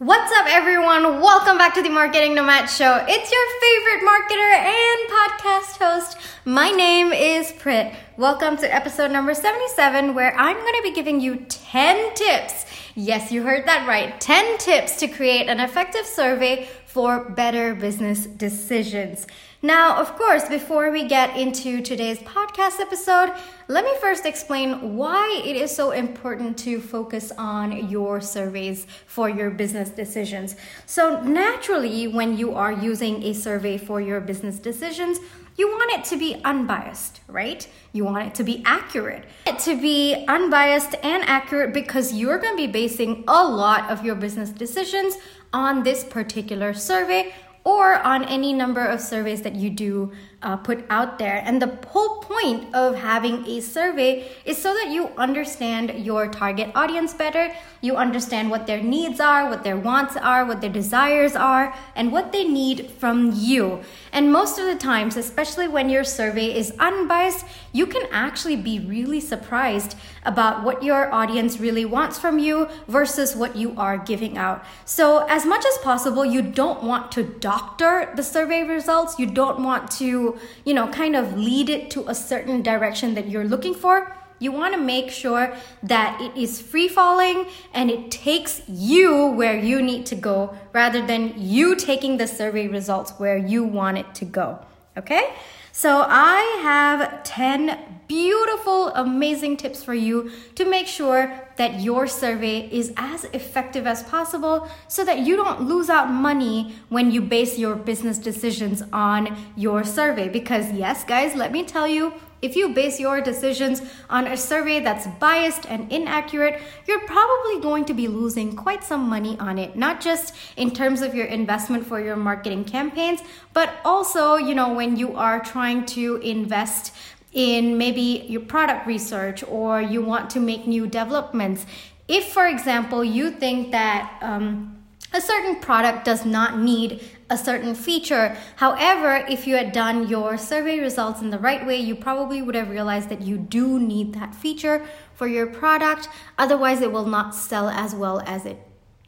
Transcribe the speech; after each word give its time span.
What's 0.00 0.30
up, 0.30 0.46
everyone? 0.46 1.20
Welcome 1.20 1.58
back 1.58 1.74
to 1.74 1.82
the 1.82 1.88
Marketing 1.88 2.32
Nomad 2.32 2.66
Show. 2.66 3.04
It's 3.08 3.32
your 3.32 3.46
favorite 3.60 4.08
marketer 4.08 4.54
and 4.54 5.10
podcast 5.10 5.76
host. 5.76 6.18
My 6.44 6.70
name 6.70 7.12
is 7.12 7.50
Prit. 7.50 7.92
Welcome 8.16 8.58
to 8.58 8.72
episode 8.72 9.10
number 9.10 9.34
77, 9.34 10.14
where 10.14 10.32
I'm 10.38 10.56
going 10.56 10.74
to 10.76 10.82
be 10.84 10.92
giving 10.92 11.20
you 11.20 11.44
10 11.48 12.14
tips. 12.14 12.64
Yes, 12.94 13.32
you 13.32 13.42
heard 13.42 13.66
that 13.66 13.88
right. 13.88 14.20
10 14.20 14.58
tips 14.58 15.00
to 15.00 15.08
create 15.08 15.48
an 15.48 15.58
effective 15.58 16.06
survey 16.06 16.68
for 16.86 17.28
better 17.30 17.74
business 17.74 18.24
decisions. 18.24 19.26
Now, 19.60 19.96
of 20.00 20.16
course, 20.16 20.48
before 20.48 20.92
we 20.92 21.08
get 21.08 21.36
into 21.36 21.82
today's 21.82 22.20
podcast 22.20 22.78
episode, 22.78 23.34
let 23.66 23.84
me 23.84 23.90
first 24.00 24.24
explain 24.24 24.94
why 24.96 25.42
it 25.44 25.56
is 25.56 25.74
so 25.74 25.90
important 25.90 26.56
to 26.58 26.80
focus 26.80 27.32
on 27.36 27.90
your 27.90 28.20
surveys 28.20 28.86
for 29.08 29.28
your 29.28 29.50
business 29.50 29.90
decisions. 29.90 30.54
So, 30.86 31.20
naturally, 31.22 32.06
when 32.06 32.38
you 32.38 32.54
are 32.54 32.70
using 32.70 33.24
a 33.24 33.34
survey 33.34 33.78
for 33.78 34.00
your 34.00 34.20
business 34.20 34.60
decisions, 34.60 35.18
you 35.56 35.66
want 35.66 35.90
it 35.98 36.04
to 36.04 36.16
be 36.16 36.40
unbiased, 36.44 37.20
right? 37.26 37.66
You 37.92 38.04
want 38.04 38.28
it 38.28 38.36
to 38.36 38.44
be 38.44 38.62
accurate. 38.64 39.24
It 39.44 39.58
to 39.60 39.74
be 39.74 40.24
unbiased 40.28 40.94
and 41.02 41.24
accurate 41.24 41.74
because 41.74 42.12
you're 42.12 42.38
going 42.38 42.56
to 42.56 42.66
be 42.68 42.70
basing 42.70 43.24
a 43.26 43.44
lot 43.44 43.90
of 43.90 44.04
your 44.04 44.14
business 44.14 44.50
decisions 44.50 45.16
on 45.52 45.82
this 45.82 46.04
particular 46.04 46.74
survey 46.74 47.34
or 47.68 47.96
on 47.96 48.24
any 48.24 48.54
number 48.54 48.82
of 48.82 48.98
surveys 48.98 49.42
that 49.42 49.54
you 49.54 49.68
do 49.68 50.10
uh, 50.42 50.56
put 50.56 50.84
out 50.88 51.18
there. 51.18 51.42
And 51.44 51.60
the 51.60 51.78
whole 51.88 52.18
point 52.22 52.72
of 52.74 52.94
having 52.94 53.44
a 53.46 53.60
survey 53.60 54.30
is 54.44 54.56
so 54.56 54.72
that 54.72 54.90
you 54.90 55.08
understand 55.16 56.04
your 56.04 56.28
target 56.28 56.70
audience 56.76 57.12
better. 57.12 57.52
You 57.80 57.96
understand 57.96 58.50
what 58.50 58.66
their 58.66 58.80
needs 58.80 59.18
are, 59.18 59.48
what 59.48 59.64
their 59.64 59.76
wants 59.76 60.16
are, 60.16 60.44
what 60.44 60.60
their 60.60 60.70
desires 60.70 61.34
are, 61.34 61.74
and 61.96 62.12
what 62.12 62.30
they 62.32 62.44
need 62.44 62.90
from 62.90 63.32
you. 63.34 63.80
And 64.12 64.32
most 64.32 64.58
of 64.58 64.66
the 64.66 64.76
times, 64.76 65.16
especially 65.16 65.66
when 65.66 65.88
your 65.88 66.04
survey 66.04 66.56
is 66.56 66.72
unbiased, 66.78 67.44
you 67.72 67.86
can 67.86 68.06
actually 68.12 68.56
be 68.56 68.78
really 68.78 69.20
surprised 69.20 69.96
about 70.24 70.62
what 70.62 70.82
your 70.82 71.12
audience 71.12 71.58
really 71.58 71.84
wants 71.84 72.18
from 72.18 72.38
you 72.38 72.68
versus 72.86 73.34
what 73.34 73.56
you 73.56 73.74
are 73.76 73.98
giving 73.98 74.36
out. 74.36 74.64
So, 74.84 75.26
as 75.28 75.46
much 75.46 75.64
as 75.64 75.78
possible, 75.78 76.24
you 76.24 76.42
don't 76.42 76.82
want 76.82 77.10
to 77.12 77.22
doctor 77.22 78.12
the 78.14 78.22
survey 78.22 78.62
results. 78.62 79.18
You 79.18 79.26
don't 79.26 79.62
want 79.62 79.90
to 79.92 80.27
you 80.64 80.74
know, 80.74 80.88
kind 80.88 81.14
of 81.16 81.36
lead 81.36 81.68
it 81.68 81.90
to 81.92 82.08
a 82.08 82.14
certain 82.14 82.62
direction 82.62 83.14
that 83.14 83.28
you're 83.28 83.44
looking 83.44 83.74
for. 83.74 84.16
You 84.40 84.52
want 84.52 84.74
to 84.74 84.80
make 84.80 85.10
sure 85.10 85.56
that 85.82 86.20
it 86.20 86.36
is 86.36 86.60
free 86.60 86.88
falling 86.88 87.46
and 87.74 87.90
it 87.90 88.10
takes 88.10 88.62
you 88.68 89.26
where 89.26 89.56
you 89.56 89.82
need 89.82 90.06
to 90.06 90.14
go 90.14 90.56
rather 90.72 91.04
than 91.04 91.34
you 91.36 91.74
taking 91.74 92.18
the 92.18 92.26
survey 92.26 92.68
results 92.68 93.12
where 93.18 93.36
you 93.36 93.64
want 93.64 93.98
it 93.98 94.14
to 94.16 94.24
go. 94.24 94.64
Okay? 94.96 95.34
So 95.78 96.04
I 96.08 96.58
have 96.62 97.22
10 97.22 98.00
beautiful, 98.08 98.88
amazing 98.94 99.58
tips 99.58 99.84
for 99.84 99.94
you 99.94 100.32
to 100.56 100.64
make 100.64 100.88
sure 100.88 101.32
that 101.54 101.78
your 101.78 102.08
survey 102.08 102.68
is 102.72 102.92
as 102.96 103.26
effective 103.26 103.86
as 103.86 104.02
possible 104.02 104.68
so 104.88 105.04
that 105.04 105.20
you 105.20 105.36
don't 105.36 105.68
lose 105.68 105.88
out 105.88 106.10
money 106.10 106.74
when 106.88 107.12
you 107.12 107.20
base 107.20 107.58
your 107.58 107.76
business 107.76 108.18
decisions 108.18 108.82
on 108.92 109.36
your 109.54 109.84
survey. 109.84 110.28
Because, 110.28 110.72
yes, 110.72 111.04
guys, 111.04 111.36
let 111.36 111.52
me 111.52 111.62
tell 111.62 111.86
you, 111.86 112.12
if 112.40 112.56
you 112.56 112.74
base 112.74 113.00
your 113.00 113.20
decisions 113.20 113.82
on 114.08 114.26
a 114.26 114.36
survey 114.36 114.80
that's 114.80 115.06
biased 115.18 115.66
and 115.66 115.90
inaccurate, 115.92 116.60
you're 116.86 117.06
probably 117.06 117.60
going 117.60 117.84
to 117.86 117.94
be 117.94 118.08
losing 118.08 118.54
quite 118.54 118.84
some 118.84 119.08
money 119.08 119.36
on 119.40 119.58
it, 119.58 119.76
not 119.76 120.00
just 120.00 120.34
in 120.56 120.70
terms 120.70 121.02
of 121.02 121.14
your 121.14 121.26
investment 121.26 121.86
for 121.86 122.00
your 122.00 122.16
marketing 122.16 122.64
campaigns, 122.64 123.20
but 123.52 123.74
also, 123.84 124.36
you 124.36 124.54
know, 124.54 124.72
when 124.72 124.96
you 124.96 125.16
are 125.16 125.40
trying 125.40 125.84
to 125.86 126.16
invest 126.16 126.94
in 127.32 127.76
maybe 127.76 128.24
your 128.28 128.40
product 128.40 128.86
research 128.86 129.44
or 129.44 129.80
you 129.80 130.02
want 130.02 130.30
to 130.30 130.40
make 130.40 130.66
new 130.66 130.86
developments. 130.86 131.66
If, 132.06 132.32
for 132.32 132.46
example, 132.46 133.04
you 133.04 133.30
think 133.30 133.70
that 133.72 134.18
um, 134.22 134.78
a 135.12 135.20
certain 135.20 135.56
product 135.56 136.04
does 136.04 136.24
not 136.24 136.58
need 136.58 137.04
a 137.30 137.36
certain 137.36 137.74
feature. 137.74 138.36
However, 138.56 139.24
if 139.28 139.46
you 139.46 139.56
had 139.56 139.72
done 139.72 140.08
your 140.08 140.38
survey 140.38 140.80
results 140.80 141.20
in 141.20 141.30
the 141.30 141.38
right 141.38 141.66
way, 141.66 141.76
you 141.76 141.94
probably 141.94 142.40
would 142.42 142.54
have 142.54 142.70
realized 142.70 143.08
that 143.10 143.22
you 143.22 143.36
do 143.36 143.78
need 143.78 144.14
that 144.14 144.34
feature 144.34 144.86
for 145.14 145.26
your 145.26 145.46
product. 145.46 146.08
Otherwise, 146.38 146.80
it 146.80 146.92
will 146.92 147.06
not 147.06 147.34
sell 147.34 147.68
as 147.68 147.94
well 147.94 148.22
as 148.26 148.46
it 148.46 148.58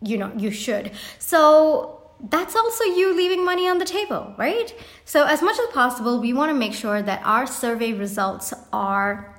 you 0.03 0.17
know 0.17 0.33
you 0.37 0.51
should. 0.51 0.93
So 1.19 2.01
that's 2.29 2.55
also 2.55 2.85
you 2.85 3.15
leaving 3.17 3.45
money 3.45 3.69
on 3.69 3.79
the 3.79 3.85
table, 3.85 4.35
right? 4.37 4.75
So, 5.05 5.25
as 5.25 5.41
much 5.43 5.59
as 5.59 5.67
possible, 5.73 6.21
we 6.21 6.33
want 6.33 6.51
to 6.51 6.55
make 6.55 6.75
sure 6.75 7.03
that 7.03 7.23
our 7.25 7.47
survey 7.47 7.93
results 7.93 8.53
are 8.73 9.35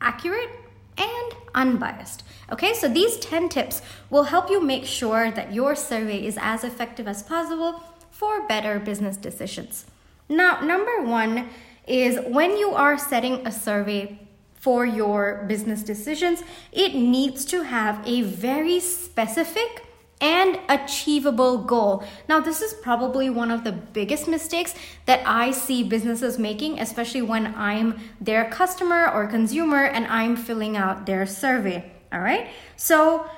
accurate 0.00 0.50
and 0.96 1.32
unbiased. 1.54 2.24
Okay, 2.52 2.74
so 2.74 2.88
these 2.88 3.18
10 3.18 3.48
tips 3.48 3.82
will 4.10 4.24
help 4.24 4.50
you 4.50 4.60
make 4.60 4.84
sure 4.84 5.30
that 5.30 5.52
your 5.52 5.74
survey 5.74 6.24
is 6.24 6.38
as 6.40 6.62
effective 6.62 7.08
as 7.08 7.22
possible 7.22 7.82
for 8.24 8.46
better 8.46 8.78
business 8.78 9.18
decisions. 9.18 9.84
Now, 10.30 10.60
number 10.62 11.02
one 11.02 11.50
is 11.86 12.18
when 12.26 12.56
you 12.56 12.70
are 12.70 12.96
setting 12.96 13.46
a 13.46 13.52
survey 13.52 14.18
for 14.54 14.86
your 14.86 15.44
business 15.46 15.82
decisions, 15.82 16.42
it 16.72 16.94
needs 16.94 17.44
to 17.44 17.64
have 17.64 18.00
a 18.06 18.22
very 18.22 18.80
specific 18.80 19.84
and 20.22 20.58
achievable 20.70 21.58
goal. 21.58 22.02
Now, 22.26 22.40
this 22.40 22.62
is 22.62 22.72
probably 22.72 23.28
one 23.28 23.50
of 23.50 23.62
the 23.62 23.72
biggest 23.72 24.26
mistakes 24.26 24.74
that 25.04 25.20
I 25.26 25.50
see 25.50 25.82
businesses 25.82 26.38
making, 26.38 26.80
especially 26.80 27.20
when 27.20 27.54
I'm 27.54 28.00
their 28.22 28.48
customer 28.48 29.06
or 29.06 29.26
consumer 29.26 29.84
and 29.84 30.06
I'm 30.06 30.34
filling 30.34 30.78
out 30.78 31.04
their 31.04 31.26
survey. 31.26 31.92
All 32.10 32.20
right. 32.20 32.48
So, 32.76 33.28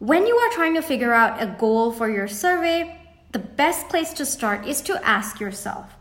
when 0.00 0.26
you 0.26 0.34
are 0.34 0.50
trying 0.50 0.74
to 0.74 0.82
figure 0.82 1.12
out 1.12 1.40
a 1.40 1.46
goal 1.46 1.92
for 1.92 2.10
your 2.10 2.26
survey, 2.26 2.98
the 3.32 3.38
best 3.38 3.88
place 3.88 4.12
to 4.14 4.26
start 4.26 4.66
is 4.66 4.80
to 4.82 5.04
ask 5.06 5.40
yourself 5.40 5.96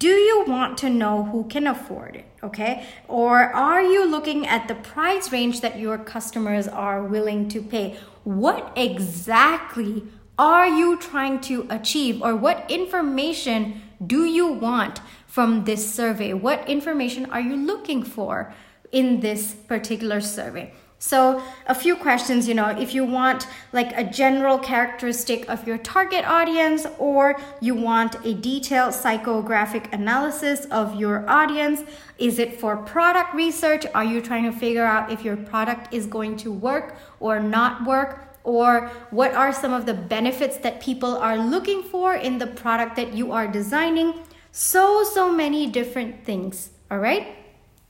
do 0.00 0.08
you 0.10 0.44
want 0.46 0.76
to 0.78 0.90
know 0.90 1.24
who 1.24 1.44
can 1.44 1.66
afford 1.66 2.16
it? 2.16 2.26
Okay. 2.42 2.84
Or 3.08 3.38
are 3.38 3.80
you 3.80 4.04
looking 4.06 4.46
at 4.46 4.68
the 4.68 4.74
price 4.74 5.32
range 5.32 5.62
that 5.62 5.78
your 5.78 5.96
customers 5.96 6.68
are 6.68 7.02
willing 7.02 7.48
to 7.48 7.62
pay? 7.62 7.96
What 8.24 8.72
exactly 8.76 10.02
are 10.38 10.66
you 10.66 10.98
trying 10.98 11.40
to 11.42 11.66
achieve? 11.70 12.20
Or 12.20 12.36
what 12.36 12.70
information 12.70 13.80
do 14.04 14.26
you 14.26 14.48
want 14.48 15.00
from 15.26 15.64
this 15.64 15.94
survey? 15.94 16.34
What 16.34 16.68
information 16.68 17.26
are 17.30 17.40
you 17.40 17.56
looking 17.56 18.02
for 18.02 18.52
in 18.92 19.20
this 19.20 19.54
particular 19.54 20.20
survey? 20.20 20.74
So, 21.06 21.42
a 21.66 21.74
few 21.74 21.96
questions, 21.96 22.48
you 22.48 22.54
know, 22.54 22.68
if 22.68 22.94
you 22.94 23.04
want 23.04 23.46
like 23.74 23.92
a 23.94 24.04
general 24.04 24.58
characteristic 24.58 25.46
of 25.50 25.66
your 25.68 25.76
target 25.76 26.24
audience, 26.24 26.86
or 26.98 27.38
you 27.60 27.74
want 27.74 28.16
a 28.24 28.32
detailed 28.32 28.94
psychographic 28.94 29.92
analysis 29.92 30.64
of 30.70 30.98
your 30.98 31.28
audience, 31.28 31.82
is 32.16 32.38
it 32.38 32.58
for 32.58 32.78
product 32.78 33.34
research? 33.34 33.84
Are 33.94 34.02
you 34.02 34.22
trying 34.22 34.44
to 34.44 34.58
figure 34.58 34.86
out 34.86 35.12
if 35.12 35.22
your 35.22 35.36
product 35.36 35.92
is 35.92 36.06
going 36.06 36.38
to 36.38 36.50
work 36.50 36.96
or 37.20 37.38
not 37.38 37.84
work? 37.84 38.38
Or 38.42 38.90
what 39.10 39.34
are 39.34 39.52
some 39.52 39.74
of 39.74 39.84
the 39.84 39.92
benefits 39.92 40.56
that 40.56 40.80
people 40.80 41.18
are 41.18 41.36
looking 41.36 41.82
for 41.82 42.14
in 42.14 42.38
the 42.38 42.46
product 42.46 42.96
that 42.96 43.12
you 43.12 43.30
are 43.30 43.46
designing? 43.46 44.20
So, 44.52 45.04
so 45.04 45.30
many 45.30 45.66
different 45.66 46.24
things, 46.24 46.70
all 46.90 46.98
right? 46.98 47.43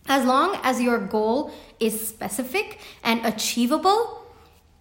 As 0.07 0.25
long 0.25 0.59
as 0.63 0.83
your 0.83 0.99
goal 0.99 1.51
is 1.81 2.07
specific 2.07 2.79
and 3.03 3.25
achievable, 3.25 4.27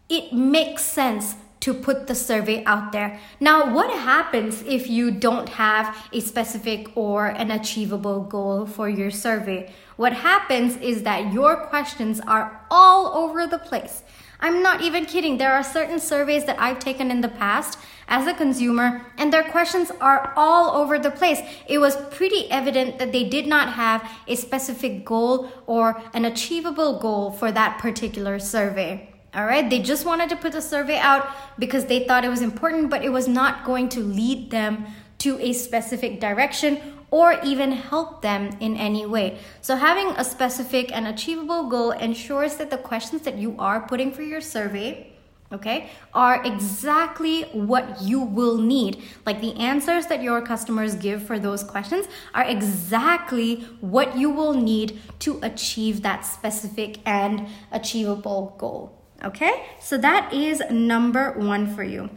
it 0.10 0.34
makes 0.34 0.84
sense 0.84 1.36
to 1.62 1.74
put 1.74 2.08
the 2.08 2.16
survey 2.16 2.62
out 2.66 2.92
there. 2.92 3.18
Now, 3.40 3.74
what 3.74 3.90
happens 3.90 4.62
if 4.64 4.90
you 4.90 5.12
don't 5.12 5.48
have 5.48 5.96
a 6.12 6.20
specific 6.20 6.90
or 6.96 7.28
an 7.28 7.52
achievable 7.52 8.20
goal 8.20 8.66
for 8.66 8.90
your 8.90 9.10
survey? 9.10 9.72
What 9.96 10.12
happens 10.12 10.76
is 10.76 11.04
that 11.04 11.32
your 11.32 11.56
questions 11.56 12.20
are 12.20 12.66
all 12.70 13.16
over 13.16 13.48
the 13.48 13.60
place. 13.60 14.04
I'm 14.44 14.62
not 14.62 14.82
even 14.82 15.06
kidding. 15.06 15.38
There 15.38 15.54
are 15.54 15.64
certain 15.64 16.02
surveys 16.02 16.44
that 16.46 16.60
I've 16.60 16.80
taken 16.80 17.10
in 17.10 17.22
the 17.22 17.30
past 17.30 17.80
as 18.10 18.28
a 18.28 18.34
consumer, 18.34 19.06
and 19.18 19.32
their 19.32 19.46
questions 19.46 19.90
are 20.02 20.34
all 20.36 20.76
over 20.82 21.00
the 21.00 21.12
place. 21.12 21.40
It 21.66 21.78
was 21.78 21.96
pretty 22.12 22.52
evident 22.52 23.00
that 23.00 23.14
they 23.14 23.24
did 23.24 23.48
not 23.48 23.74
have 23.74 24.06
a 24.28 24.36
specific 24.36 25.06
goal 25.06 25.50
or 25.66 26.02
an 26.14 26.26
achievable 26.26 27.00
goal 27.00 27.32
for 27.32 27.54
that 27.54 27.80
particular 27.80 28.38
survey. 28.38 29.10
All 29.34 29.46
right, 29.46 29.68
they 29.68 29.80
just 29.80 30.06
wanted 30.06 30.28
to 30.30 30.36
put 30.36 30.52
the 30.52 30.62
survey 30.62 30.98
out 30.98 31.26
because 31.58 31.86
they 31.86 32.06
thought 32.06 32.26
it 32.26 32.30
was 32.30 32.42
important, 32.42 32.90
but 32.90 33.04
it 33.04 33.14
was 33.14 33.30
not 33.30 33.64
going 33.64 33.88
to 33.90 34.02
lead 34.02 34.52
them 34.52 34.86
to 35.24 35.40
a 35.40 35.54
specific 35.54 36.20
direction 36.20 36.80
or 37.12 37.40
even 37.44 37.72
help 37.72 38.22
them 38.22 38.50
in 38.60 38.76
any 38.76 39.06
way. 39.06 39.38
So, 39.62 39.76
having 39.76 40.10
a 40.18 40.24
specific 40.24 40.92
and 40.92 41.08
achievable 41.08 41.70
goal 41.70 41.92
ensures 41.92 42.56
that 42.56 42.70
the 42.70 42.78
questions 42.78 43.22
that 43.24 43.38
you 43.38 43.56
are 43.60 43.88
putting 43.88 44.12
for 44.12 44.24
your 44.24 44.42
survey 44.42 45.14
okay, 45.54 45.90
are 46.14 46.44
exactly 46.44 47.44
what 47.54 48.02
you 48.02 48.20
will 48.20 48.58
need. 48.58 49.04
Like 49.26 49.40
the 49.40 49.56
answers 49.58 50.08
that 50.08 50.24
your 50.24 50.42
customers 50.42 50.96
give 50.96 51.22
for 51.24 51.38
those 51.38 51.64
questions 51.64 52.08
are 52.34 52.44
exactly 52.44 53.62
what 53.80 54.18
you 54.18 54.30
will 54.32 54.56
need 54.56 55.00
to 55.20 55.40
achieve 55.44 56.02
that 56.02 56.26
specific 56.26 56.98
and 57.06 57.48
achievable 57.72 58.56
goal. 58.58 59.00
Okay, 59.24 59.68
so 59.80 59.98
that 60.00 60.34
is 60.34 60.62
number 60.70 61.32
one 61.38 61.74
for 61.74 61.84
you. 61.84 62.10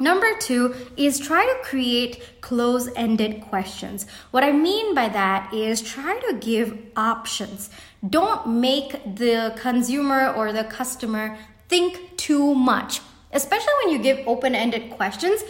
Number 0.00 0.32
two 0.38 0.74
is 0.96 1.18
try 1.18 1.44
to 1.44 1.68
create 1.68 2.40
close 2.40 2.88
ended 2.94 3.40
questions. 3.42 4.06
What 4.30 4.44
I 4.44 4.52
mean 4.52 4.94
by 4.94 5.08
that 5.08 5.52
is 5.52 5.82
try 5.82 6.18
to 6.28 6.34
give 6.34 6.78
options. 6.96 7.68
Don't 8.08 8.60
make 8.60 8.92
the 9.16 9.54
consumer 9.58 10.32
or 10.32 10.52
the 10.52 10.64
customer 10.64 11.36
think 11.68 12.16
too 12.16 12.54
much, 12.54 13.00
especially 13.32 13.72
when 13.82 13.94
you 13.94 13.98
give 14.00 14.26
open 14.28 14.54
ended 14.54 14.90
questions. 14.90 15.42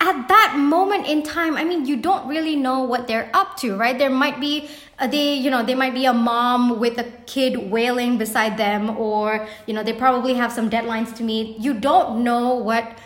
At 0.00 0.28
that 0.28 0.56
moment 0.58 1.06
in 1.06 1.22
time, 1.22 1.56
I 1.56 1.64
mean, 1.64 1.84
you 1.84 1.96
don't 1.96 2.26
really 2.26 2.56
know 2.56 2.84
what 2.84 3.06
they're 3.06 3.30
up 3.34 3.58
to, 3.58 3.76
right? 3.76 3.98
There 3.98 4.08
might 4.08 4.40
be 4.40 4.70
they, 5.10 5.34
you 5.34 5.50
know, 5.50 5.62
they 5.62 5.74
might 5.74 5.94
be 5.94 6.06
a 6.06 6.12
mom 6.12 6.78
with 6.78 6.98
a 6.98 7.04
kid 7.26 7.70
wailing 7.70 8.18
beside 8.18 8.56
them, 8.56 8.96
or 8.98 9.46
you 9.66 9.74
know, 9.74 9.82
they 9.82 9.92
probably 9.92 10.34
have 10.34 10.52
some 10.52 10.70
deadlines 10.70 11.14
to 11.16 11.22
meet. 11.22 11.58
You 11.58 11.74
don't 11.74 12.24
know 12.24 12.54
what 12.54 12.98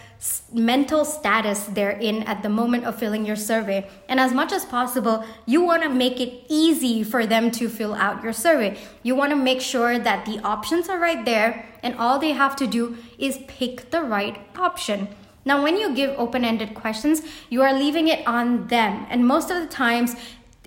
mental 0.53 1.05
status 1.05 1.65
they're 1.65 1.91
in 1.91 2.23
at 2.23 2.43
the 2.43 2.49
moment 2.49 2.85
of 2.85 2.99
filling 2.99 3.26
your 3.26 3.37
survey. 3.37 3.88
And 4.09 4.21
as 4.21 4.32
much 4.32 4.53
as 4.53 4.65
possible, 4.65 5.25
you 5.47 5.62
want 5.62 5.82
to 5.82 5.88
make 5.88 6.21
it 6.21 6.44
easy 6.49 7.03
for 7.03 7.26
them 7.26 7.50
to 7.53 7.69
fill 7.69 7.94
out 7.94 8.23
your 8.23 8.32
survey. 8.32 8.79
You 9.03 9.15
want 9.15 9.31
to 9.31 9.37
make 9.37 9.61
sure 9.61 9.99
that 9.99 10.25
the 10.25 10.38
options 10.41 10.88
are 10.88 10.99
right 10.99 11.25
there 11.25 11.67
and 11.82 11.94
all 11.97 12.19
they 12.19 12.32
have 12.32 12.56
to 12.56 12.67
do 12.67 12.97
is 13.19 13.38
pick 13.49 13.91
the 13.91 14.03
right 14.03 14.38
option. 14.56 15.09
Now, 15.44 15.62
when 15.62 15.76
you 15.76 15.94
give 15.94 16.19
open 16.19 16.44
ended 16.44 16.75
questions, 16.75 17.21
you 17.50 17.61
are 17.62 17.75
leaving 17.75 18.09
it 18.09 18.26
on 18.26 18.69
them. 18.69 19.06
And 19.11 19.26
most 19.26 19.50
of 19.50 19.61
the 19.61 19.69
times, 19.69 20.17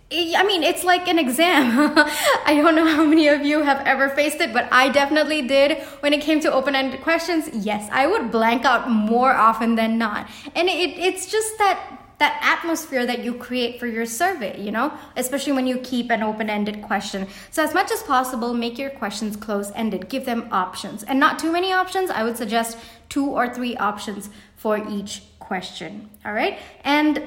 I 0.09 0.43
mean, 0.45 0.63
it's 0.63 0.85
like 0.85 1.09
an 1.09 1.19
exam. 1.19 1.93
I 2.45 2.55
don't 2.55 2.75
know 2.75 2.87
how 2.87 3.03
many 3.03 3.27
of 3.27 3.41
you 3.45 3.61
have 3.61 3.85
ever 3.85 4.07
faced 4.07 4.39
it, 4.39 4.53
but 4.53 4.69
I 4.71 4.87
definitely 4.87 5.41
did 5.41 5.79
when 5.99 6.13
it 6.13 6.21
came 6.21 6.39
to 6.41 6.53
open 6.53 6.75
ended 6.75 7.01
questions. 7.01 7.49
Yes, 7.53 7.89
I 7.91 8.07
would 8.07 8.31
blank 8.31 8.63
out 8.63 8.89
more 8.89 9.33
often 9.33 9.75
than 9.75 9.97
not. 9.97 10.29
And 10.55 10.69
it, 10.69 10.97
it's 10.97 11.29
just 11.29 11.57
that 11.57 12.03
that 12.19 12.39
atmosphere 12.41 13.05
that 13.05 13.23
you 13.23 13.33
create 13.35 13.79
for 13.79 13.85
your 13.85 14.05
survey, 14.05 14.59
you 14.59 14.71
know, 14.71 14.91
especially 15.17 15.53
when 15.53 15.67
you 15.67 15.77
keep 15.77 16.09
an 16.09 16.23
open 16.23 16.49
ended 16.49 16.81
question. 16.81 17.27
So, 17.51 17.63
as 17.63 17.75
much 17.75 17.91
as 17.91 18.01
possible, 18.03 18.53
make 18.53 18.79
your 18.79 18.89
questions 18.89 19.35
close 19.35 19.71
ended, 19.75 20.09
give 20.09 20.25
them 20.25 20.47
options 20.51 21.03
and 21.03 21.19
not 21.19 21.37
too 21.37 21.51
many 21.51 21.71
options. 21.71 22.09
I 22.09 22.23
would 22.23 22.37
suggest 22.37 22.77
two 23.09 23.25
or 23.27 23.53
three 23.53 23.75
options 23.77 24.29
for 24.55 24.77
each 24.89 25.23
question. 25.39 26.09
All 26.25 26.33
right. 26.33 26.59
And 26.83 27.21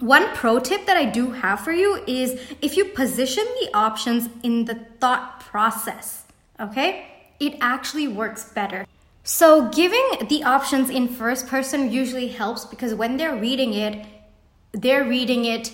one 0.00 0.34
pro 0.34 0.58
tip 0.58 0.86
that 0.86 0.96
I 0.96 1.06
do 1.06 1.30
have 1.30 1.60
for 1.60 1.72
you 1.72 2.02
is 2.06 2.38
if 2.60 2.76
you 2.76 2.84
position 2.84 3.44
the 3.60 3.70
options 3.74 4.28
in 4.42 4.66
the 4.66 4.74
thought 5.00 5.40
process, 5.40 6.24
okay, 6.60 7.08
it 7.40 7.56
actually 7.60 8.08
works 8.08 8.52
better. 8.52 8.86
So, 9.24 9.68
giving 9.70 10.28
the 10.28 10.44
options 10.44 10.88
in 10.88 11.08
first 11.08 11.48
person 11.48 11.90
usually 11.90 12.28
helps 12.28 12.64
because 12.64 12.94
when 12.94 13.16
they're 13.16 13.34
reading 13.34 13.74
it, 13.74 14.06
they're 14.72 15.04
reading 15.04 15.46
it 15.46 15.72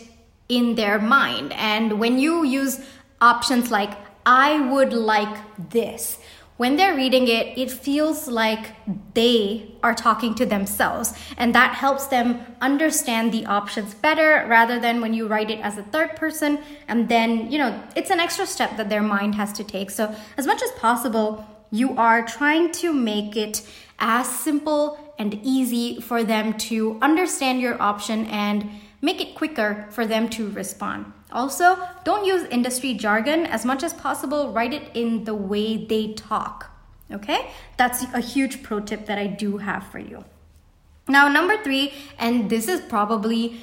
in 0.49 0.75
their 0.75 0.99
mind. 0.99 1.53
And 1.55 1.99
when 1.99 2.19
you 2.19 2.45
use 2.45 2.81
options 3.21 3.71
like, 3.71 3.91
I 4.25 4.61
would 4.71 4.93
like 4.93 5.37
this, 5.71 6.19
when 6.59 6.77
they're 6.77 6.95
reading 6.95 7.29
it, 7.29 7.59
it 7.59 7.71
feels 7.71 8.29
like 8.29 8.71
they 9.15 9.75
are 9.83 9.95
talking 9.95 10.35
to 10.35 10.47
themselves. 10.47 11.15
And 11.37 11.55
that 11.55 11.75
helps 11.75 12.07
them 12.07 12.41
understand 12.61 13.33
the 13.33 13.47
options 13.47 13.95
better 13.95 14.47
rather 14.49 14.79
than 14.79 15.01
when 15.01 15.15
you 15.15 15.27
write 15.27 15.51
it 15.51 15.61
as 15.61 15.79
a 15.79 15.83
third 15.83 16.15
person. 16.17 16.59
And 16.89 17.09
then, 17.09 17.51
you 17.51 17.59
know, 17.59 17.83
it's 17.97 18.11
an 18.11 18.21
extra 18.21 18.47
step 18.47 18.77
that 18.77 18.91
their 18.91 19.03
mind 19.03 19.35
has 19.35 19.53
to 19.55 19.65
take. 19.65 19.91
So, 19.91 20.15
as 20.37 20.47
much 20.47 20.63
as 20.63 20.71
possible, 20.73 21.45
you 21.71 21.97
are 21.97 22.25
trying 22.25 22.71
to 22.73 22.93
make 22.93 23.35
it 23.35 23.67
as 23.99 24.29
simple 24.29 25.15
and 25.19 25.41
easy 25.43 26.01
for 26.01 26.23
them 26.23 26.53
to 26.59 26.99
understand 27.01 27.61
your 27.61 27.81
option 27.81 28.27
and 28.27 28.69
make 29.01 29.21
it 29.21 29.35
quicker 29.35 29.87
for 29.91 30.07
them 30.07 30.29
to 30.29 30.51
respond. 30.51 31.13
Also, 31.33 31.79
don't 32.05 32.25
use 32.25 32.45
industry 32.45 32.95
jargon 32.95 33.47
as 33.47 33.65
much 33.65 33.83
as 33.83 33.93
possible, 33.95 34.53
write 34.53 34.73
it 34.73 34.91
in 34.95 35.25
the 35.25 35.35
way 35.35 35.85
they 35.85 36.13
talk. 36.13 36.71
Okay, 37.11 37.51
that's 37.77 38.05
a 38.15 38.21
huge 38.21 38.63
pro 38.63 38.81
tip 38.81 39.07
that 39.07 39.19
I 39.19 39.27
do 39.27 39.59
have 39.59 39.87
for 39.89 39.99
you. 39.99 40.25
Now, 41.09 41.29
number 41.29 41.57
three, 41.63 41.93
and 42.19 42.49
this 42.49 42.69
is 42.69 42.81
probably 42.81 43.61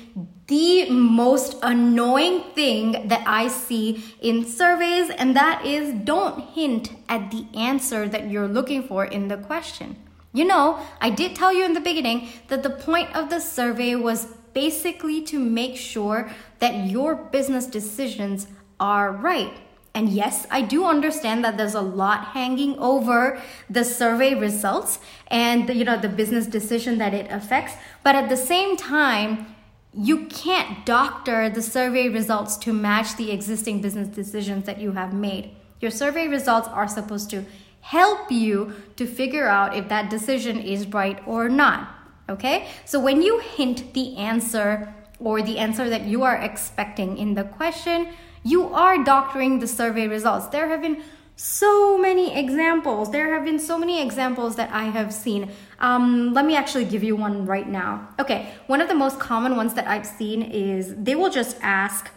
the 0.48 0.90
most 0.90 1.56
annoying 1.64 2.42
thing 2.54 3.08
that 3.08 3.24
I 3.26 3.48
see 3.48 4.04
in 4.20 4.46
surveys, 4.46 5.10
and 5.10 5.36
that 5.36 5.66
is 5.66 5.94
don't 5.94 6.42
hint 6.42 6.92
at 7.08 7.32
the 7.32 7.46
answer 7.56 8.10
that 8.10 8.30
you're 8.30 8.48
looking 8.48 8.84
for 8.84 9.06
in 9.06 9.30
the 9.30 9.38
question. 9.38 9.96
You 10.34 10.46
know, 10.46 10.80
I 11.00 11.10
did 11.10 11.36
tell 11.36 11.54
you 11.54 11.66
in 11.66 11.74
the 11.74 11.80
beginning 11.80 12.30
that 12.50 12.62
the 12.62 12.70
point 12.70 13.16
of 13.16 13.30
the 13.30 13.40
survey 13.40 13.96
was 13.96 14.28
basically 14.54 15.22
to 15.24 15.40
make 15.40 15.76
sure 15.76 16.30
that 16.60 16.88
your 16.88 17.16
business 17.16 17.66
decisions 17.66 18.48
are 18.80 19.12
right. 19.12 19.54
And 19.94 20.10
yes, 20.10 20.46
I 20.52 20.62
do 20.62 20.86
understand 20.86 21.44
that 21.44 21.58
there's 21.58 21.74
a 21.74 21.82
lot 21.82 22.28
hanging 22.28 22.78
over 22.78 23.42
the 23.70 23.84
survey 23.84 24.36
results 24.36 25.00
and 25.28 25.68
the, 25.68 25.76
you 25.76 25.84
know 25.84 25.98
the 25.98 26.10
business 26.10 26.46
decision 26.46 27.00
that 27.00 27.14
it 27.14 27.30
affects, 27.32 27.74
but 28.04 28.16
at 28.16 28.30
the 28.30 28.38
same 28.38 28.78
time, 28.78 29.56
you 29.94 30.28
can't 30.28 30.86
doctor 30.86 31.50
the 31.50 31.62
survey 31.62 32.08
results 32.08 32.56
to 32.58 32.72
match 32.72 33.18
the 33.18 33.32
existing 33.32 33.82
business 33.82 34.08
decisions 34.08 34.66
that 34.66 34.80
you 34.80 34.92
have 34.92 35.14
made. 35.14 35.56
Your 35.82 35.92
survey 35.92 36.28
results 36.28 36.68
are 36.68 36.88
supposed 36.88 37.30
to 37.32 37.46
help 37.82 38.32
you 38.32 38.74
to 38.98 39.08
figure 39.08 39.48
out 39.48 39.76
if 39.76 39.90
that 39.90 40.10
decision 40.10 40.60
is 40.60 40.86
right 40.88 41.22
or 41.26 41.50
not. 41.50 41.99
Okay? 42.30 42.68
So 42.86 43.00
when 43.00 43.22
you 43.22 43.40
hint 43.40 43.94
the 43.94 44.16
answer 44.18 44.94
or 45.20 45.42
the 45.42 45.58
answer 45.58 45.90
that 45.90 46.06
you 46.06 46.24
are 46.24 46.36
expecting 46.36 47.18
in 47.18 47.36
the 47.36 47.44
question, 47.44 48.10
you 48.44 48.74
are 48.74 49.04
doctoring 49.04 49.60
the 49.60 49.68
survey 49.68 50.08
results. 50.08 50.48
There 50.48 50.70
have 50.70 50.82
been 50.82 51.04
so 51.36 51.98
many 51.98 52.38
examples. 52.38 53.12
There 53.12 53.34
have 53.34 53.46
been 53.46 53.60
so 53.60 53.78
many 53.78 54.02
examples 54.02 54.58
that 54.58 54.70
I 54.74 54.86
have 54.86 55.14
seen. 55.14 55.52
Um, 55.80 56.34
let 56.34 56.46
me 56.46 56.56
actually 56.56 56.86
give 56.86 57.02
you 57.02 57.16
one 57.16 57.46
right 57.46 57.68
now. 57.68 58.10
Okay, 58.20 58.52
one 58.68 58.82
of 58.82 58.90
the 58.90 58.96
most 58.96 59.20
common 59.20 59.56
ones 59.56 59.74
that 59.76 59.88
I've 59.88 60.06
seen 60.06 60.42
is 60.42 60.94
they 60.96 61.16
will 61.16 61.30
just 61.30 61.58
ask, 61.62 62.12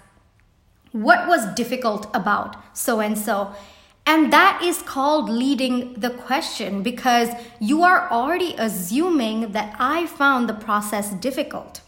What 0.90 1.28
was 1.28 1.46
difficult 1.54 2.08
about 2.14 2.56
so 2.76 3.00
and 3.00 3.16
so? 3.16 3.54
And 4.04 4.32
that 4.32 4.60
is 4.62 4.82
called 4.82 5.30
leading 5.30 5.94
the 5.94 6.10
question 6.10 6.82
because 6.82 7.28
you 7.60 7.82
are 7.82 8.10
already 8.10 8.54
assuming 8.58 9.52
that 9.52 9.76
I 9.78 10.06
found 10.06 10.48
the 10.48 10.54
process 10.54 11.10
difficult. 11.10 11.82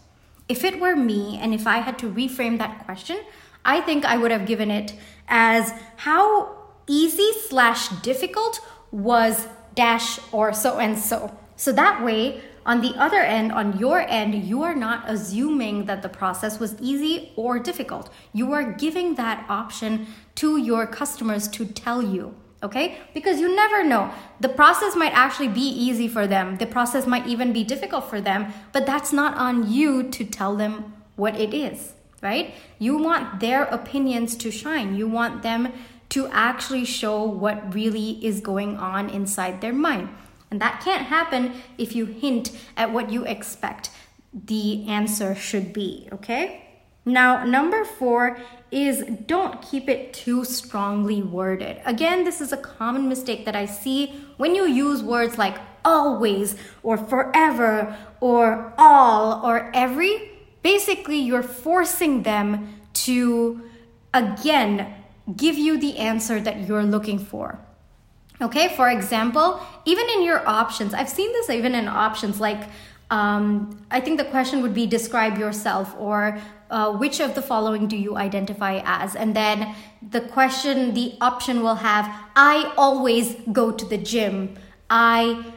If 0.47 0.63
it 0.63 0.79
were 0.79 0.95
me 0.95 1.37
and 1.41 1.53
if 1.53 1.67
I 1.67 1.79
had 1.79 1.99
to 1.99 2.11
reframe 2.11 2.57
that 2.59 2.85
question, 2.85 3.19
I 3.65 3.81
think 3.81 4.05
I 4.05 4.17
would 4.17 4.31
have 4.31 4.45
given 4.45 4.71
it 4.71 4.93
as 5.27 5.73
how 5.97 6.55
easy 6.87 7.31
slash 7.49 7.89
difficult 8.01 8.59
was 8.91 9.47
dash 9.73 10.19
or 10.31 10.53
so 10.53 10.79
and 10.79 10.97
so. 10.97 11.37
So 11.57 11.71
that 11.73 12.03
way, 12.03 12.41
on 12.65 12.81
the 12.81 12.95
other 12.95 13.19
end, 13.19 13.51
on 13.51 13.77
your 13.77 13.99
end, 13.99 14.43
you 14.43 14.63
are 14.63 14.75
not 14.75 15.03
assuming 15.07 15.85
that 15.85 16.01
the 16.01 16.09
process 16.09 16.59
was 16.59 16.75
easy 16.81 17.31
or 17.35 17.59
difficult. 17.59 18.09
You 18.33 18.53
are 18.53 18.73
giving 18.73 19.15
that 19.15 19.45
option 19.49 20.07
to 20.35 20.57
your 20.57 20.87
customers 20.87 21.47
to 21.49 21.65
tell 21.65 22.01
you 22.01 22.35
okay? 22.63 22.97
Because 23.13 23.39
you 23.39 23.55
never 23.55 23.83
know. 23.83 24.11
The 24.39 24.49
process 24.49 24.95
might 24.95 25.13
actually 25.13 25.49
be 25.49 25.61
easy 25.61 26.07
for 26.07 26.27
them, 26.27 26.57
the 26.57 26.65
process 26.65 27.05
might 27.05 27.27
even 27.27 27.53
be 27.53 27.63
difficult 27.63 28.09
for 28.09 28.19
them, 28.19 28.53
but 28.71 28.85
that's 28.85 29.13
not 29.13 29.37
on 29.37 29.71
you 29.71 30.03
to 30.09 30.25
tell 30.25 30.55
them 30.55 30.93
what 31.15 31.39
it 31.39 31.53
is, 31.53 31.93
right? 32.21 32.53
You 32.79 32.97
want 32.97 33.39
their 33.39 33.63
opinions 33.65 34.35
to 34.37 34.51
shine, 34.51 34.95
you 34.95 35.07
want 35.07 35.43
them 35.43 35.71
to 36.09 36.27
actually 36.27 36.85
show 36.85 37.23
what 37.23 37.73
really 37.73 38.23
is 38.25 38.41
going 38.41 38.77
on 38.77 39.09
inside 39.09 39.61
their 39.61 39.73
mind. 39.73 40.09
And 40.55 40.61
that 40.61 40.79
can't 40.79 41.07
happen 41.07 41.51
if 41.77 41.97
you 41.97 42.05
hint 42.05 42.49
at 42.77 42.93
what 42.93 43.11
you 43.11 43.25
expect 43.25 43.89
the 44.31 44.87
answer 44.87 45.35
should 45.35 45.73
be, 45.73 46.07
okay? 46.13 46.63
Now, 47.03 47.43
number 47.43 47.83
four 47.83 48.37
is 48.71 49.03
don't 49.25 49.61
keep 49.61 49.89
it 49.89 50.13
too 50.13 50.45
strongly 50.45 51.21
worded. 51.21 51.81
Again, 51.83 52.23
this 52.23 52.39
is 52.39 52.53
a 52.53 52.57
common 52.57 53.09
mistake 53.09 53.43
that 53.43 53.57
I 53.57 53.65
see 53.65 54.15
when 54.37 54.55
you 54.55 54.65
use 54.65 55.03
words 55.03 55.37
like 55.37 55.57
always 55.83 56.55
or 56.81 56.95
forever 56.95 57.97
or 58.21 58.73
all 58.77 59.45
or 59.45 59.69
every. 59.73 60.31
Basically, 60.61 61.17
you're 61.17 61.43
forcing 61.43 62.23
them 62.23 62.79
to, 62.93 63.61
again, 64.13 65.03
give 65.35 65.57
you 65.57 65.77
the 65.77 65.97
answer 65.97 66.39
that 66.39 66.65
you're 66.65 66.83
looking 66.83 67.19
for. 67.19 67.59
Okay, 68.41 68.75
for 68.75 68.89
example, 68.89 69.61
even 69.85 70.05
in 70.09 70.23
your 70.23 70.47
options, 70.47 70.93
I've 70.93 71.09
seen 71.09 71.31
this 71.31 71.49
even 71.49 71.73
in 71.73 71.87
options 71.87 72.39
like 72.39 72.69
um, 73.11 73.85
I 73.91 73.99
think 73.99 74.17
the 74.17 74.25
question 74.25 74.61
would 74.61 74.73
be 74.73 74.87
describe 74.87 75.37
yourself 75.37 75.95
or 75.97 76.39
uh, 76.71 76.91
which 76.93 77.19
of 77.19 77.35
the 77.35 77.41
following 77.41 77.87
do 77.87 77.95
you 77.95 78.17
identify 78.17 78.81
as? 78.83 79.15
And 79.15 79.35
then 79.35 79.75
the 80.01 80.21
question, 80.21 80.93
the 80.95 81.13
option 81.21 81.61
will 81.61 81.75
have 81.75 82.13
I 82.35 82.73
always 82.77 83.35
go 83.51 83.71
to 83.71 83.85
the 83.85 83.97
gym. 83.97 84.55
I 84.89 85.53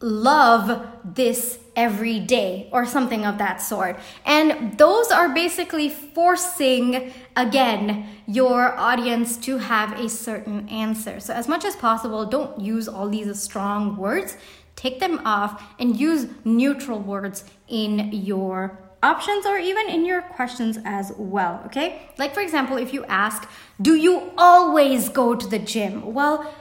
love 0.00 0.86
this 1.04 1.58
every 1.76 2.20
day 2.20 2.68
or 2.72 2.86
something 2.86 3.24
of 3.24 3.38
that 3.38 3.60
sort. 3.60 3.98
And 4.24 4.78
those 4.78 5.10
are 5.10 5.28
basically 5.28 5.88
forcing, 5.88 7.12
again, 7.36 8.06
your 8.26 8.78
audience 8.78 9.36
to 9.38 9.58
have 9.58 9.98
a 9.98 10.08
certain 10.08 10.68
answer. 10.68 11.20
So, 11.20 11.34
as 11.34 11.48
much 11.48 11.64
as 11.64 11.76
possible, 11.76 12.26
don't 12.26 12.60
use 12.60 12.88
all 12.88 13.08
these 13.08 13.40
strong 13.40 13.96
words. 13.96 14.36
Take 14.76 15.00
them 15.00 15.20
off 15.24 15.62
and 15.78 15.98
use 15.98 16.26
neutral 16.44 16.98
words 16.98 17.44
in 17.68 18.10
your 18.12 18.78
options 19.02 19.44
or 19.46 19.58
even 19.58 19.88
in 19.88 20.04
your 20.04 20.22
questions 20.22 20.78
as 20.84 21.12
well. 21.16 21.62
Okay. 21.66 22.08
Like, 22.18 22.34
for 22.34 22.40
example, 22.40 22.76
if 22.78 22.92
you 22.92 23.04
ask, 23.04 23.48
Do 23.80 23.94
you 23.94 24.32
always 24.38 25.08
go 25.08 25.34
to 25.34 25.46
the 25.46 25.58
gym? 25.58 26.14
Well, 26.14 26.52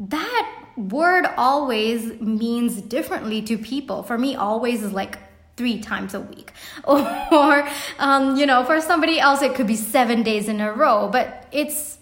that 0.00 0.59
word 0.88 1.26
always 1.36 2.20
means 2.20 2.80
differently 2.80 3.42
to 3.42 3.58
people. 3.58 4.02
For 4.02 4.16
me, 4.16 4.34
always 4.34 4.82
is 4.82 4.92
like 4.92 5.18
three 5.56 5.78
times 5.80 6.14
a 6.14 6.20
week. 6.20 6.52
Or, 6.86 7.68
um, 7.98 8.36
you 8.36 8.46
know, 8.46 8.64
for 8.64 8.80
somebody 8.80 9.20
else, 9.20 9.42
it 9.42 9.54
could 9.54 9.66
be 9.66 9.76
seven 9.76 10.22
days 10.22 10.48
in 10.48 10.60
a 10.60 10.72
row, 10.72 11.08
but 11.08 11.46
it's, 11.52 11.98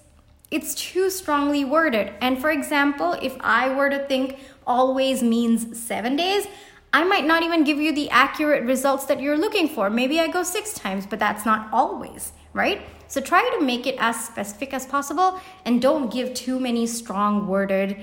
it's 0.51 0.75
too 0.75 1.11
strongly 1.11 1.65
worded. 1.65 2.13
And 2.21 2.41
for 2.41 2.51
example, 2.51 3.13
if 3.21 3.37
I 3.41 3.75
were 3.75 3.91
to 3.91 3.99
think 4.07 4.39
always 4.67 5.23
means 5.23 5.79
seven 5.79 6.17
days, 6.17 6.47
I 6.93 7.05
might 7.05 7.27
not 7.27 7.43
even 7.43 7.65
give 7.65 7.79
you 7.79 7.93
the 7.93 8.09
accurate 8.11 8.65
results 8.65 9.05
that 9.07 9.21
you're 9.21 9.37
looking 9.37 9.69
for. 9.69 9.91
Maybe 9.91 10.21
I 10.21 10.29
go 10.29 10.43
six 10.43 10.73
times, 10.73 11.07
but 11.07 11.19
that's 11.19 11.45
not 11.45 11.69
always, 11.73 12.33
right? 12.55 12.83
So 13.09 13.21
try 13.21 13.43
to 13.59 13.65
make 13.65 13.87
it 13.87 13.97
as 13.99 14.25
specific 14.25 14.73
as 14.73 14.87
possible 14.87 15.41
and 15.65 15.83
don't 15.83 16.13
give 16.13 16.33
too 16.33 16.61
many 16.61 16.87
strong 16.87 17.47
worded 17.47 17.97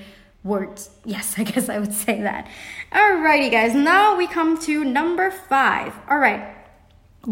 words. 0.46 0.90
Yes, 1.04 1.34
I 1.38 1.42
guess 1.42 1.68
I 1.68 1.78
would 1.78 1.92
say 1.92 2.22
that. 2.22 2.48
Alrighty, 2.92 3.50
guys, 3.50 3.74
now 3.74 4.16
we 4.16 4.26
come 4.26 4.58
to 4.62 4.84
number 4.84 5.30
five. 5.30 5.94
All 6.08 6.18
right, 6.18 6.56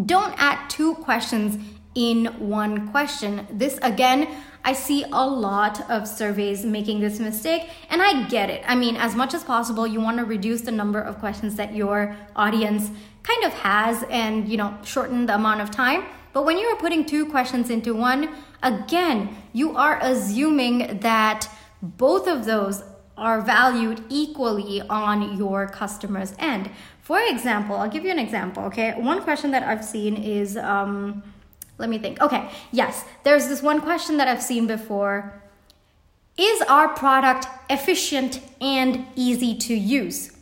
don't 0.07 0.35
add 0.37 0.69
two 0.69 0.95
questions 0.97 1.57
in 1.95 2.27
one 2.49 2.89
question. 2.89 3.47
This 3.51 3.79
again, 3.83 4.29
I 4.65 4.73
see 4.73 5.05
a 5.13 5.27
lot 5.27 5.89
of 5.91 6.09
surveys 6.09 6.65
making 6.65 7.01
this 7.01 7.21
mistake, 7.21 7.69
and 7.91 8.03
I 8.03 8.27
get 8.29 8.51
it. 8.51 8.65
I 8.67 8.75
mean, 8.75 8.97
as 8.97 9.15
much 9.15 9.35
as 9.35 9.45
possible, 9.45 9.87
you 9.87 10.01
want 10.01 10.19
to 10.19 10.25
reduce 10.25 10.63
the 10.63 10.73
number 10.73 11.01
of 11.01 11.19
questions 11.19 11.57
that 11.57 11.75
your 11.75 12.17
audience 12.35 12.91
kind 13.23 13.45
of 13.45 13.53
has 13.53 14.05
and, 14.11 14.49
you 14.49 14.57
know, 14.57 14.77
shorten 14.83 15.27
the 15.27 15.35
amount 15.35 15.61
of 15.61 15.71
time. 15.71 16.05
But 16.33 16.45
when 16.47 16.59
you 16.59 16.67
are 16.67 16.77
putting 16.77 17.05
two 17.05 17.27
questions 17.27 17.71
into 17.71 17.95
one, 17.95 18.35
again, 18.63 19.37
you 19.53 19.77
are 19.77 19.99
assuming 20.03 21.01
that 21.01 21.49
both 21.83 22.27
of 22.27 22.47
those 22.47 22.83
are 23.17 23.41
valued 23.41 24.03
equally 24.09 24.83
on 24.83 25.37
your 25.37 25.69
customer's 25.69 26.35
end. 26.39 26.71
For 27.03 27.21
example, 27.21 27.77
I'll 27.77 27.91
give 27.91 28.05
you 28.05 28.11
an 28.11 28.19
example, 28.19 28.65
okay? 28.65 28.95
One 28.97 29.23
question 29.23 29.51
that 29.53 29.63
I've 29.63 29.85
seen 29.85 30.17
is 30.17 30.57
um, 30.57 31.23
let 31.79 31.89
me 31.89 31.99
think. 31.99 32.21
Okay, 32.21 32.51
yes, 32.73 33.05
there's 33.25 33.49
this 33.49 33.63
one 33.63 33.81
question 33.81 34.17
that 34.19 34.29
I've 34.29 34.43
seen 34.43 34.67
before. 34.67 35.43
Is 36.37 36.63
our 36.63 36.89
product 36.89 37.47
efficient 37.71 38.41
and 38.61 39.07
easy 39.15 39.57
to 39.59 39.75
use? 39.75 40.33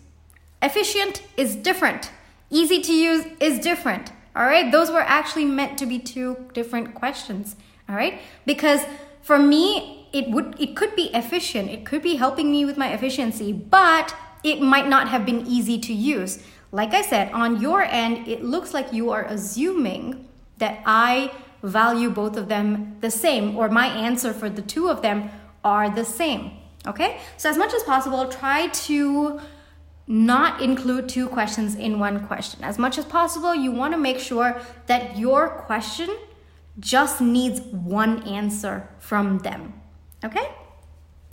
Efficient 0.61 1.23
is 1.37 1.57
different, 1.57 2.11
easy 2.51 2.81
to 2.83 2.93
use 2.93 3.27
is 3.41 3.59
different. 3.59 4.13
All 4.35 4.45
right, 4.45 4.71
those 4.73 4.91
were 4.91 5.01
actually 5.01 5.45
meant 5.45 5.79
to 5.79 5.87
be 5.87 5.99
two 5.99 6.47
different 6.55 6.95
questions. 6.95 7.57
All 7.89 7.97
right, 7.97 8.21
because 8.47 8.81
for 9.23 9.39
me, 9.39 10.02
it 10.13 10.31
would 10.31 10.57
it 10.59 10.77
could 10.77 10.95
be 10.95 11.11
efficient. 11.15 11.71
It 11.71 11.85
could 11.85 12.03
be 12.03 12.17
helping 12.17 12.51
me 12.51 12.65
with 12.65 12.77
my 12.77 12.93
efficiency 12.93 13.53
but 13.53 14.15
it 14.45 14.61
might 14.61 14.89
not 14.89 15.09
have 15.09 15.25
been 15.25 15.47
easy 15.47 15.79
to 15.79 15.93
use. 15.93 16.43
Like 16.71 16.95
i 16.95 17.03
said 17.03 17.31
on 17.33 17.61
your 17.61 17.83
end 17.83 18.27
it 18.27 18.43
looks 18.43 18.73
like 18.73 18.93
you 18.93 19.11
are 19.11 19.25
assuming 19.25 20.29
that 20.59 20.83
i 20.87 21.31
value 21.63 22.11
both 22.11 22.37
of 22.37 22.49
them 22.49 22.97
the 23.01 23.11
same 23.11 23.57
or 23.57 23.69
my 23.69 23.87
answer 23.87 24.33
for 24.33 24.49
the 24.49 24.63
two 24.63 24.89
of 24.89 25.03
them 25.03 25.31
are 25.63 25.89
the 25.91 26.05
same 26.05 26.51
okay? 26.87 27.21
So 27.37 27.49
as 27.49 27.57
much 27.57 27.73
as 27.75 27.83
possible 27.83 28.27
try 28.29 28.69
to 28.69 29.41
not 30.07 30.61
include 30.61 31.09
two 31.09 31.29
questions 31.29 31.77
in 31.77 32.01
one 32.01 32.27
question. 32.27 32.65
As 32.65 32.79
much 32.79 32.99
as 32.99 33.05
possible 33.05 33.55
you 33.55 33.71
want 33.71 33.95
to 33.95 33.99
make 33.99 34.19
sure 34.19 34.61
that 34.87 35.17
your 35.17 35.49
question 35.67 36.09
just 36.81 37.21
needs 37.21 37.61
one 37.61 38.23
answer 38.25 38.89
from 38.99 39.39
them 39.41 39.82
Okay? 40.25 40.49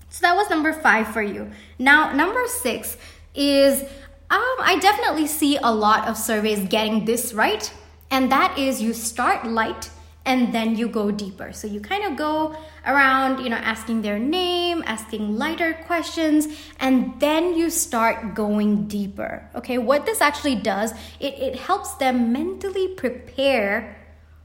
So 0.09 0.21
that 0.21 0.35
was 0.35 0.49
number 0.49 0.73
five 0.73 1.07
for 1.09 1.21
you. 1.21 1.51
Now, 1.77 2.11
number 2.13 2.47
six 2.47 2.97
is 3.35 3.83
um, 4.31 4.55
I 4.59 4.77
definitely 4.79 5.27
see 5.27 5.57
a 5.57 5.71
lot 5.71 6.07
of 6.07 6.17
surveys 6.17 6.67
getting 6.67 7.05
this 7.05 7.33
right, 7.33 7.71
and 8.11 8.31
that 8.31 8.57
is 8.57 8.81
you 8.81 8.93
start 8.93 9.45
light 9.45 9.89
and 10.25 10.53
then 10.53 10.75
you 10.75 10.87
go 10.87 11.09
deeper. 11.09 11.51
So 11.53 11.67
you 11.67 11.79
kind 11.79 12.03
of 12.03 12.15
go 12.15 12.55
around, 12.85 13.43
you 13.43 13.49
know, 13.49 13.57
asking 13.57 14.03
their 14.03 14.19
name, 14.19 14.83
asking 14.85 15.37
lighter 15.37 15.73
questions, 15.87 16.47
and 16.79 17.19
then 17.19 17.55
you 17.55 17.71
start 17.71 18.35
going 18.35 18.87
deeper. 18.87 19.49
Okay, 19.55 19.79
what 19.79 20.05
this 20.05 20.21
actually 20.21 20.55
does, 20.55 20.91
it, 21.19 21.33
it 21.35 21.55
helps 21.55 21.95
them 21.95 22.31
mentally 22.31 22.89
prepare 22.89 23.97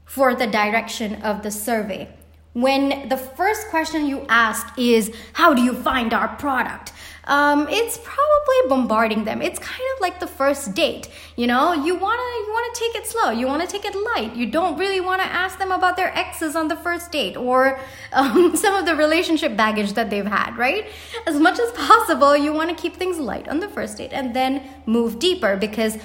for 0.05 0.33
the 0.33 0.47
direction 0.47 1.21
of 1.21 1.43
the 1.43 1.51
survey 1.51 2.14
when 2.55 3.09
the 3.09 3.17
first 3.17 3.67
question 3.67 4.07
you 4.07 4.25
ask 4.29 4.79
is, 4.79 5.13
How 5.33 5.53
do 5.53 5.61
you 5.61 5.73
find 5.73 6.13
our 6.13 6.29
product? 6.37 6.93
Um, 7.25 7.67
it's 7.69 7.97
probably 7.97 8.69
bombarding 8.69 9.25
them. 9.25 9.41
It's 9.41 9.59
kind 9.59 9.83
of 9.95 10.01
like 10.01 10.19
the 10.19 10.27
first 10.27 10.73
date. 10.73 11.09
You 11.35 11.47
know, 11.47 11.73
you 11.73 11.95
wanna 11.95 12.21
you 12.21 12.51
wanna 12.53 12.73
take 12.73 12.95
it 12.95 13.07
slow. 13.07 13.31
You 13.31 13.47
wanna 13.47 13.67
take 13.67 13.83
it 13.83 13.95
light. 13.95 14.35
You 14.35 14.45
don't 14.45 14.77
really 14.77 15.01
wanna 15.01 15.23
ask 15.23 15.57
them 15.57 15.71
about 15.71 15.97
their 15.97 16.15
exes 16.15 16.55
on 16.55 16.67
the 16.69 16.77
first 16.77 17.11
date 17.11 17.35
or 17.35 17.79
um, 18.13 18.55
some 18.55 18.75
of 18.75 18.85
the 18.85 18.95
relationship 18.95 19.57
baggage 19.57 19.93
that 19.93 20.09
they've 20.09 20.25
had. 20.25 20.55
Right? 20.55 20.85
As 21.27 21.37
much 21.39 21.59
as 21.59 21.71
possible, 21.73 22.37
you 22.37 22.53
wanna 22.53 22.75
keep 22.75 22.95
things 22.95 23.17
light 23.17 23.49
on 23.49 23.59
the 23.59 23.67
first 23.67 23.97
date 23.97 24.13
and 24.13 24.33
then 24.33 24.63
move 24.85 25.19
deeper 25.19 25.57
because 25.57 25.97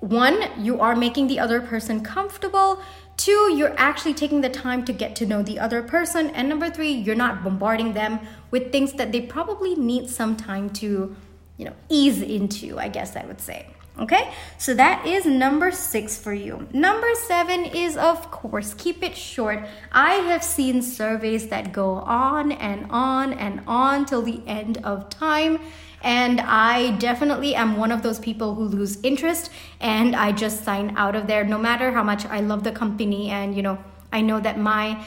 one, 0.00 0.50
you 0.62 0.80
are 0.80 0.94
making 0.94 1.28
the 1.28 1.38
other 1.38 1.60
person 1.60 2.02
comfortable. 2.02 2.82
Two, 3.16 3.54
you're 3.56 3.74
actually 3.78 4.14
taking 4.14 4.42
the 4.42 4.50
time 4.50 4.84
to 4.84 4.92
get 4.92 5.16
to 5.16 5.26
know 5.26 5.42
the 5.42 5.58
other 5.58 5.82
person. 5.82 6.28
And 6.30 6.48
number 6.48 6.68
three, 6.68 6.92
you're 6.92 7.14
not 7.14 7.42
bombarding 7.42 7.94
them 7.94 8.20
with 8.50 8.72
things 8.72 8.92
that 8.94 9.10
they 9.12 9.22
probably 9.22 9.74
need 9.74 10.10
some 10.10 10.36
time 10.36 10.70
to, 10.70 11.16
you 11.56 11.64
know, 11.64 11.72
ease 11.88 12.20
into, 12.20 12.78
I 12.78 12.88
guess 12.88 13.16
I 13.16 13.24
would 13.24 13.40
say. 13.40 13.68
Okay, 13.98 14.30
so 14.58 14.74
that 14.74 15.06
is 15.06 15.24
number 15.24 15.70
six 15.70 16.18
for 16.18 16.34
you. 16.34 16.68
Number 16.70 17.08
seven 17.14 17.64
is, 17.64 17.96
of 17.96 18.30
course, 18.30 18.74
keep 18.74 19.02
it 19.02 19.16
short. 19.16 19.66
I 19.90 20.16
have 20.16 20.44
seen 20.44 20.82
surveys 20.82 21.48
that 21.48 21.72
go 21.72 21.94
on 21.94 22.52
and 22.52 22.86
on 22.90 23.32
and 23.32 23.62
on 23.66 24.04
till 24.04 24.20
the 24.20 24.42
end 24.46 24.76
of 24.84 25.08
time. 25.08 25.60
And 26.02 26.40
I 26.40 26.92
definitely 26.92 27.54
am 27.54 27.76
one 27.76 27.90
of 27.90 28.02
those 28.02 28.18
people 28.18 28.54
who 28.54 28.64
lose 28.64 28.98
interest 29.02 29.50
and 29.80 30.14
I 30.14 30.32
just 30.32 30.64
sign 30.64 30.94
out 30.96 31.16
of 31.16 31.26
there 31.26 31.44
no 31.44 31.58
matter 31.58 31.90
how 31.92 32.02
much 32.02 32.26
I 32.26 32.40
love 32.40 32.64
the 32.64 32.72
company 32.72 33.30
and, 33.30 33.56
you 33.56 33.62
know, 33.62 33.78
I 34.12 34.20
know 34.20 34.38
that 34.40 34.58
my 34.58 35.04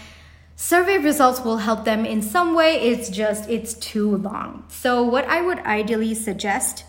survey 0.56 0.98
results 0.98 1.42
will 1.42 1.58
help 1.58 1.86
them 1.86 2.06
in 2.06 2.22
some 2.22 2.54
way. 2.56 2.76
It's 2.82 3.10
just, 3.10 3.50
it's 3.50 3.74
too 3.76 4.18
long. 4.18 4.66
So, 4.68 5.04
what 5.04 5.26
I 5.26 5.42
would 5.42 5.60
ideally 5.60 6.14
suggest 6.14 6.84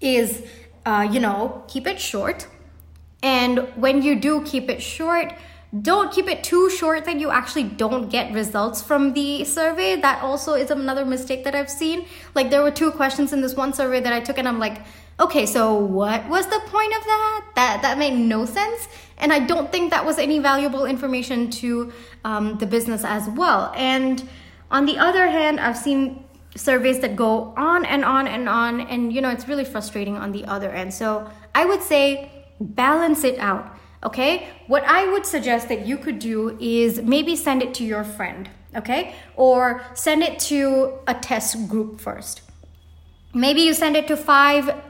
is 0.00 0.42
uh, 0.86 1.06
you 1.10 1.20
know, 1.20 1.64
keep 1.68 1.86
it 1.86 2.00
short. 2.00 2.46
And 3.22 3.58
when 3.76 4.02
you 4.02 4.18
do 4.18 4.42
keep 4.42 4.70
it 4.70 4.82
short, 4.82 5.34
don't 5.78 6.12
keep 6.12 6.26
it 6.26 6.42
too 6.42 6.68
short 6.68 7.04
that 7.04 7.20
you 7.20 7.30
actually 7.30 7.62
don't 7.62 8.08
get 8.08 8.32
results 8.32 8.82
from 8.82 9.12
the 9.12 9.44
survey. 9.44 9.94
That 9.94 10.20
also 10.22 10.54
is 10.54 10.70
another 10.70 11.04
mistake 11.04 11.44
that 11.44 11.54
I've 11.54 11.70
seen. 11.70 12.06
Like 12.34 12.50
there 12.50 12.62
were 12.62 12.72
two 12.72 12.90
questions 12.90 13.32
in 13.32 13.40
this 13.40 13.54
one 13.54 13.72
survey 13.72 14.00
that 14.00 14.12
I 14.12 14.18
took 14.18 14.36
and 14.38 14.48
I'm 14.48 14.58
like, 14.58 14.82
okay, 15.20 15.46
so 15.46 15.76
what 15.76 16.28
was 16.28 16.46
the 16.46 16.60
point 16.66 16.92
of 16.96 17.04
that? 17.04 17.46
That 17.54 17.82
that 17.82 17.98
made 17.98 18.14
no 18.18 18.46
sense. 18.46 18.88
And 19.18 19.32
I 19.32 19.38
don't 19.38 19.70
think 19.70 19.90
that 19.90 20.04
was 20.04 20.18
any 20.18 20.40
valuable 20.40 20.86
information 20.86 21.50
to 21.62 21.92
um, 22.24 22.58
the 22.58 22.66
business 22.66 23.04
as 23.04 23.28
well. 23.28 23.72
And 23.76 24.28
on 24.72 24.86
the 24.86 24.98
other 24.98 25.28
hand, 25.28 25.60
I've 25.60 25.76
seen 25.76 26.24
surveys 26.56 26.98
that 27.00 27.14
go 27.14 27.54
on 27.56 27.84
and 27.84 28.04
on 28.04 28.26
and 28.26 28.48
on 28.48 28.80
and 28.80 29.12
you 29.12 29.20
know 29.20 29.30
it's 29.30 29.46
really 29.46 29.64
frustrating 29.64 30.16
on 30.16 30.32
the 30.32 30.44
other 30.46 30.68
end 30.70 30.92
so 30.92 31.30
i 31.54 31.64
would 31.64 31.80
say 31.80 32.28
balance 32.58 33.22
it 33.22 33.38
out 33.38 33.78
okay 34.02 34.48
what 34.66 34.84
i 34.84 35.10
would 35.10 35.26
suggest 35.26 35.68
that 35.68 35.86
you 35.86 35.96
could 35.96 36.18
do 36.18 36.56
is 36.60 37.02
maybe 37.02 37.36
send 37.36 37.62
it 37.62 37.74
to 37.74 37.84
your 37.84 38.04
friend 38.04 38.50
okay? 38.74 39.14
Or 39.36 39.82
send 39.94 40.22
it 40.22 40.38
to 40.50 40.98
a 41.06 41.14
test 41.14 41.68
group 41.68 42.00
first. 42.00 42.42
Maybe 43.32 43.62
you 43.62 43.74
send 43.74 43.96
it 43.96 44.08
to 44.08 44.16
five 44.16 44.82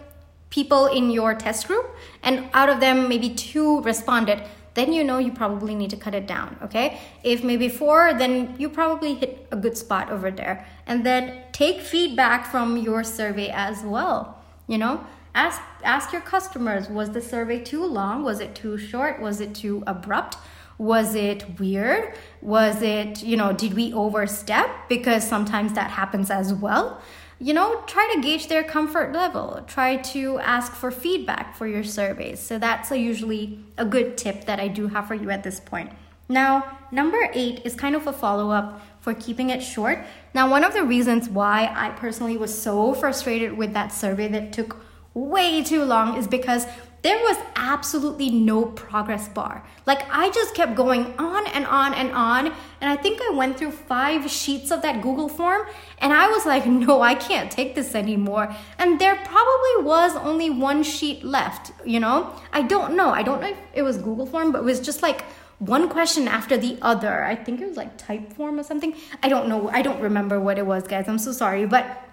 people 0.48 0.86
in 0.86 1.10
your 1.10 1.34
test 1.34 1.68
group, 1.68 1.86
and 2.22 2.48
out 2.54 2.68
of 2.68 2.80
them, 2.80 3.08
maybe 3.08 3.30
two 3.30 3.80
responded. 3.82 4.42
Then 4.74 4.92
you 4.92 5.04
know 5.04 5.18
you 5.18 5.32
probably 5.32 5.74
need 5.74 5.90
to 5.90 5.96
cut 5.96 6.14
it 6.14 6.26
down, 6.26 6.56
okay? 6.62 7.00
If 7.22 7.44
maybe 7.44 7.68
four, 7.68 8.14
then 8.14 8.54
you 8.58 8.68
probably 8.68 9.14
hit 9.14 9.46
a 9.50 9.56
good 9.56 9.76
spot 9.76 10.10
over 10.10 10.30
there. 10.30 10.66
And 10.86 11.04
then 11.04 11.42
take 11.52 11.80
feedback 11.80 12.50
from 12.50 12.76
your 12.76 13.04
survey 13.04 13.48
as 13.48 13.82
well, 13.82 14.42
you 14.68 14.78
know? 14.78 15.04
Ask 15.34 15.60
ask 15.82 16.12
your 16.12 16.20
customers, 16.22 16.88
was 16.88 17.10
the 17.10 17.20
survey 17.20 17.62
too 17.62 17.84
long? 17.84 18.22
Was 18.22 18.40
it 18.40 18.54
too 18.54 18.76
short? 18.76 19.20
Was 19.20 19.40
it 19.40 19.54
too 19.54 19.82
abrupt? 19.86 20.36
Was 20.78 21.14
it 21.14 21.58
weird? 21.58 22.14
Was 22.40 22.80
it, 22.80 23.22
you 23.22 23.36
know, 23.36 23.52
did 23.52 23.74
we 23.74 23.92
overstep? 23.92 24.88
Because 24.88 25.26
sometimes 25.26 25.74
that 25.74 25.90
happens 25.90 26.30
as 26.30 26.54
well. 26.54 27.00
You 27.38 27.54
know, 27.54 27.82
try 27.86 28.10
to 28.14 28.20
gauge 28.20 28.48
their 28.48 28.64
comfort 28.64 29.12
level. 29.12 29.62
Try 29.66 29.96
to 29.96 30.38
ask 30.40 30.72
for 30.72 30.90
feedback 30.90 31.54
for 31.54 31.66
your 31.66 31.84
surveys. 31.84 32.40
So 32.40 32.58
that's 32.58 32.90
a, 32.90 32.98
usually 32.98 33.60
a 33.78 33.84
good 33.84 34.18
tip 34.18 34.46
that 34.46 34.58
I 34.58 34.68
do 34.68 34.88
have 34.88 35.06
for 35.06 35.14
you 35.14 35.30
at 35.30 35.42
this 35.42 35.60
point. 35.60 35.90
Now, 36.28 36.78
number 36.90 37.30
eight 37.34 37.62
is 37.64 37.74
kind 37.74 37.96
of 37.96 38.06
a 38.06 38.12
follow 38.12 38.50
up 38.50 38.80
for 39.00 39.14
keeping 39.14 39.50
it 39.50 39.62
short. 39.62 39.98
Now, 40.32 40.50
one 40.50 40.64
of 40.64 40.74
the 40.74 40.84
reasons 40.84 41.28
why 41.28 41.72
I 41.74 41.90
personally 41.90 42.36
was 42.36 42.56
so 42.56 42.94
frustrated 42.94 43.56
with 43.56 43.72
that 43.72 43.92
survey 43.92 44.28
that 44.28 44.52
took 44.52 44.76
way 45.20 45.62
too 45.62 45.84
long 45.84 46.16
is 46.16 46.26
because 46.26 46.66
there 47.02 47.18
was 47.18 47.38
absolutely 47.56 48.30
no 48.30 48.66
progress 48.66 49.28
bar. 49.28 49.64
Like 49.86 50.02
I 50.10 50.30
just 50.30 50.54
kept 50.54 50.74
going 50.74 51.14
on 51.18 51.46
and 51.48 51.66
on 51.66 51.94
and 51.94 52.12
on. 52.12 52.46
And 52.80 52.90
I 52.90 52.96
think 52.96 53.20
I 53.22 53.30
went 53.34 53.56
through 53.58 53.70
five 53.70 54.30
sheets 54.30 54.70
of 54.70 54.82
that 54.82 55.00
Google 55.00 55.28
form 55.28 55.62
and 55.98 56.12
I 56.12 56.28
was 56.28 56.44
like, 56.44 56.66
no, 56.66 57.00
I 57.00 57.14
can't 57.14 57.50
take 57.50 57.74
this 57.74 57.94
anymore. 57.94 58.54
And 58.78 59.00
there 59.00 59.16
probably 59.16 59.84
was 59.84 60.14
only 60.16 60.50
one 60.50 60.82
sheet 60.82 61.24
left, 61.24 61.72
you 61.86 62.00
know? 62.00 62.34
I 62.52 62.62
don't 62.62 62.94
know. 62.94 63.10
I 63.10 63.22
don't 63.22 63.40
know 63.40 63.48
if 63.48 63.58
it 63.72 63.82
was 63.82 63.96
Google 63.96 64.26
form, 64.26 64.52
but 64.52 64.58
it 64.58 64.64
was 64.64 64.80
just 64.80 65.02
like 65.02 65.22
one 65.58 65.88
question 65.88 66.28
after 66.28 66.56
the 66.56 66.78
other. 66.82 67.24
I 67.24 67.34
think 67.34 67.60
it 67.60 67.68
was 67.68 67.76
like 67.76 67.96
Typeform 67.98 68.58
or 68.58 68.62
something. 68.62 68.94
I 69.22 69.28
don't 69.28 69.48
know. 69.48 69.70
I 69.70 69.82
don't 69.82 70.00
remember 70.00 70.38
what 70.40 70.58
it 70.58 70.66
was, 70.66 70.86
guys. 70.86 71.08
I'm 71.08 71.18
so 71.18 71.32
sorry. 71.32 71.66
But 71.66 72.09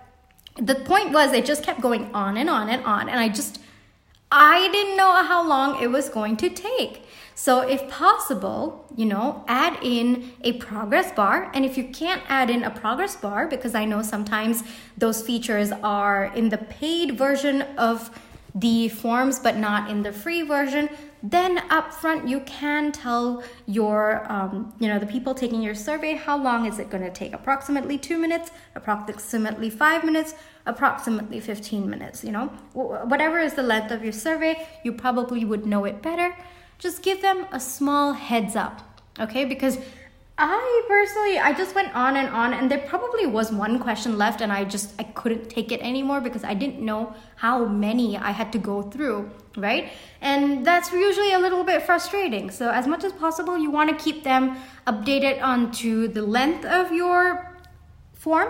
the 0.60 0.76
point 0.76 1.12
was, 1.12 1.34
it 1.34 1.46
just 1.46 1.64
kept 1.64 1.82
going 1.82 2.14
on 2.14 2.38
and 2.38 2.50
on 2.50 2.70
and 2.70 2.84
on. 2.86 3.10
And 3.10 3.20
I 3.20 3.30
just, 3.30 3.60
I 4.32 4.70
didn't 4.72 4.98
know 4.98 5.24
how 5.24 5.48
long 5.48 5.82
it 5.82 5.88
was 5.88 6.10
going 6.10 6.38
to 6.38 6.50
take. 6.50 7.04
So, 7.36 7.62
if 7.62 7.88
possible, 7.88 8.86
you 8.96 9.06
know, 9.06 9.44
add 9.48 9.78
in 9.84 10.32
a 10.44 10.54
progress 10.54 11.12
bar. 11.12 11.52
And 11.54 11.64
if 11.64 11.78
you 11.78 11.84
can't 11.90 12.24
add 12.28 12.50
in 12.50 12.64
a 12.64 12.72
progress 12.72 13.16
bar, 13.16 13.48
because 13.48 13.76
I 13.76 13.86
know 13.86 14.02
sometimes 14.02 14.64
those 14.98 15.22
features 15.22 15.72
are 15.84 16.26
in 16.36 16.50
the 16.50 16.58
paid 16.58 17.16
version 17.16 17.62
of 17.78 18.10
the 18.56 18.90
forms 18.90 19.38
but 19.38 19.56
not 19.56 19.92
in 19.92 20.02
the 20.02 20.12
free 20.12 20.42
version, 20.42 20.90
then 21.24 21.58
up 21.70 21.94
front 21.94 22.28
you 22.28 22.40
can 22.42 22.92
tell 22.92 23.44
your 23.66 24.32
um, 24.32 24.74
you 24.80 24.88
know 24.88 25.00
the 25.00 25.06
people 25.06 25.34
taking 25.34 25.62
your 25.62 25.76
survey 25.76 26.14
how 26.14 26.38
long 26.38 26.66
is 26.66 26.80
it 26.80 26.90
going 26.90 27.04
to 27.04 27.12
take? 27.12 27.34
Approximately 27.34 27.98
two 27.98 28.18
minutes 28.18 28.52
approximately 28.76 29.70
five 29.70 30.04
minutes 30.04 30.36
approximately 30.66 31.40
15 31.40 31.90
minutes 31.90 32.24
you 32.24 32.32
know? 32.32 32.48
Whatever 32.74 33.40
is 33.40 33.54
the 33.54 33.64
length 33.64 33.92
of 33.92 34.04
your 34.04 34.14
survey 34.14 34.68
you 34.84 34.94
probably 34.94 35.44
would 35.46 35.66
know 35.66 35.86
it 35.86 36.02
better. 36.02 36.36
Just 36.78 37.02
give 37.02 37.22
them 37.22 37.48
a 37.52 37.60
small 37.60 38.14
heads 38.14 38.56
up 38.56 38.84
okay? 39.20 39.46
Because 39.46 39.78
I 40.40 40.84
personally, 40.88 41.40
I 41.40 41.52
just 41.54 41.74
went 41.74 41.96
on 41.96 42.16
and 42.16 42.30
on, 42.30 42.54
and 42.54 42.70
there 42.70 42.78
probably 42.78 43.26
was 43.26 43.52
one 43.52 43.80
question 43.80 44.20
left, 44.20 44.40
and 44.42 44.52
I 44.52 44.66
just 44.66 44.94
I 45.00 45.04
couldn't 45.04 45.50
take 45.50 45.72
it 45.72 45.82
anymore 45.82 46.22
because 46.22 46.44
I 46.44 46.54
didn't 46.54 46.80
know 46.80 47.16
how 47.38 47.66
many 47.66 48.18
I 48.18 48.30
had 48.30 48.52
to 48.54 48.60
go 48.60 48.84
through, 48.84 49.32
right? 49.56 49.92
And 50.22 50.64
that's 50.64 50.92
usually 50.92 51.34
a 51.34 51.40
little 51.40 51.64
bit 51.64 51.82
frustrating. 51.82 52.52
So 52.52 52.70
as 52.70 52.86
much 52.86 53.04
as 53.04 53.14
possible, 53.14 53.58
you 53.58 53.72
want 53.72 53.90
to 53.90 53.96
keep 53.96 54.24
them 54.24 54.58
updated 54.86 55.42
onto 55.42 56.08
the 56.08 56.22
length 56.22 56.66
of 56.66 56.92
your 56.92 57.58
form 58.14 58.50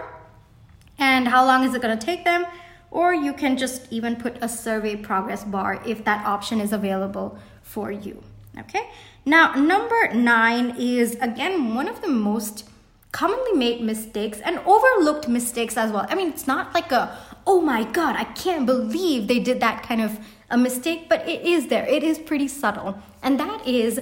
and 1.00 1.28
how 1.28 1.46
long 1.46 1.64
is 1.64 1.74
it 1.74 1.82
going 1.82 1.98
to 1.98 2.06
take 2.06 2.26
them, 2.26 2.46
or 2.92 3.14
you 3.14 3.32
can 3.32 3.56
just 3.56 3.88
even 3.94 4.18
put 4.18 4.38
a 4.42 4.50
survey 4.50 4.98
progress 4.98 5.46
bar 5.46 5.82
if 5.86 6.04
that 6.04 6.26
option 6.26 6.60
is 6.60 6.74
available 6.74 7.38
for 7.62 7.92
you. 7.92 8.22
Okay. 8.60 8.90
Now, 9.28 9.54
number 9.56 10.14
nine 10.14 10.78
is 10.80 11.18
again 11.20 11.76
one 11.76 11.90
of 11.90 12.02
the 12.02 12.08
most 12.08 12.64
commonly 13.12 13.52
made 13.52 13.82
mistakes 13.82 14.40
and 14.40 14.58
overlooked 14.60 15.28
mistakes 15.28 15.76
as 15.76 15.92
well. 15.92 16.06
I 16.10 16.16
mean, 16.16 16.30
it's 16.30 16.48
not 16.48 16.74
like 16.74 16.94
a, 16.94 17.18
oh 17.46 17.60
my 17.60 17.84
God, 17.84 18.16
I 18.16 18.24
can't 18.24 18.66
believe 18.66 19.28
they 19.28 19.40
did 19.40 19.60
that 19.60 19.84
kind 19.84 20.02
of 20.02 20.18
a 20.50 20.58
mistake, 20.58 21.10
but 21.10 21.28
it 21.28 21.42
is 21.42 21.68
there. 21.68 21.86
It 21.86 22.04
is 22.04 22.18
pretty 22.18 22.48
subtle. 22.48 23.00
And 23.22 23.38
that 23.38 23.68
is 23.68 24.00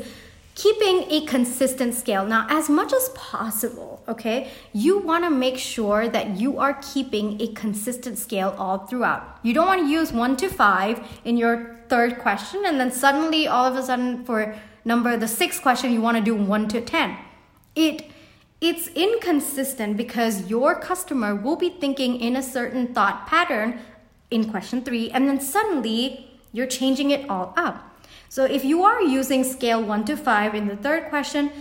keeping 0.54 1.10
a 1.10 1.26
consistent 1.26 1.96
scale. 1.96 2.24
Now, 2.24 2.46
as 2.48 2.70
much 2.70 2.94
as 2.94 3.10
possible, 3.16 4.04
okay, 4.08 4.52
you 4.74 5.00
want 5.00 5.24
to 5.24 5.32
make 5.32 5.58
sure 5.58 6.08
that 6.08 6.40
you 6.40 6.60
are 6.60 6.80
keeping 6.94 7.42
a 7.42 7.48
consistent 7.54 8.20
scale 8.20 8.54
all 8.60 8.86
throughout. 8.86 9.40
You 9.42 9.56
don't 9.56 9.66
want 9.66 9.82
to 9.82 9.88
use 9.88 10.14
one 10.14 10.38
to 10.38 10.50
five 10.50 11.02
in 11.26 11.36
your 11.36 11.78
third 11.90 12.20
question 12.20 12.62
and 12.68 12.80
then 12.80 12.92
suddenly 12.92 13.48
all 13.48 13.66
of 13.66 13.76
a 13.76 13.82
sudden 13.82 14.24
for 14.24 14.56
number 14.86 15.18
the 15.18 15.28
sixth 15.28 15.62
question 15.62 15.92
you 15.92 16.02
want 16.02 16.16
to 16.16 16.24
do 16.24 16.36
1 16.36 16.68
to 16.70 16.80
10 16.80 17.18
it 17.76 18.12
it's 18.62 18.88
inconsistent 18.90 19.98
because 19.98 20.50
your 20.50 20.80
customer 20.80 21.36
will 21.36 21.58
be 21.58 21.70
thinking 21.70 22.20
in 22.20 22.36
a 22.36 22.42
certain 22.42 22.94
thought 22.94 23.28
pattern 23.28 23.80
in 24.32 24.50
question 24.50 24.82
3 24.82 25.12
and 25.12 25.28
then 25.28 25.40
suddenly 25.42 26.32
you're 26.54 26.66
changing 26.66 27.12
it 27.12 27.30
all 27.30 27.54
up. 27.58 27.98
So 28.30 28.46
if 28.46 28.64
you 28.64 28.84
are 28.84 29.02
using 29.02 29.44
scale 29.44 29.84
1 29.84 30.06
to 30.06 30.16
5 30.16 30.56
in 30.56 30.68
the 30.68 30.76
third 30.78 31.10
question 31.10 31.52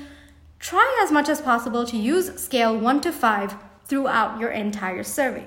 try 0.60 1.00
as 1.02 1.12
much 1.12 1.28
as 1.28 1.40
possible 1.40 1.84
to 1.84 1.96
use 1.96 2.40
scale 2.40 2.78
1 2.78 3.00
to 3.02 3.12
5 3.12 3.54
throughout 3.86 4.40
your 4.40 4.50
entire 4.50 5.02
survey 5.02 5.46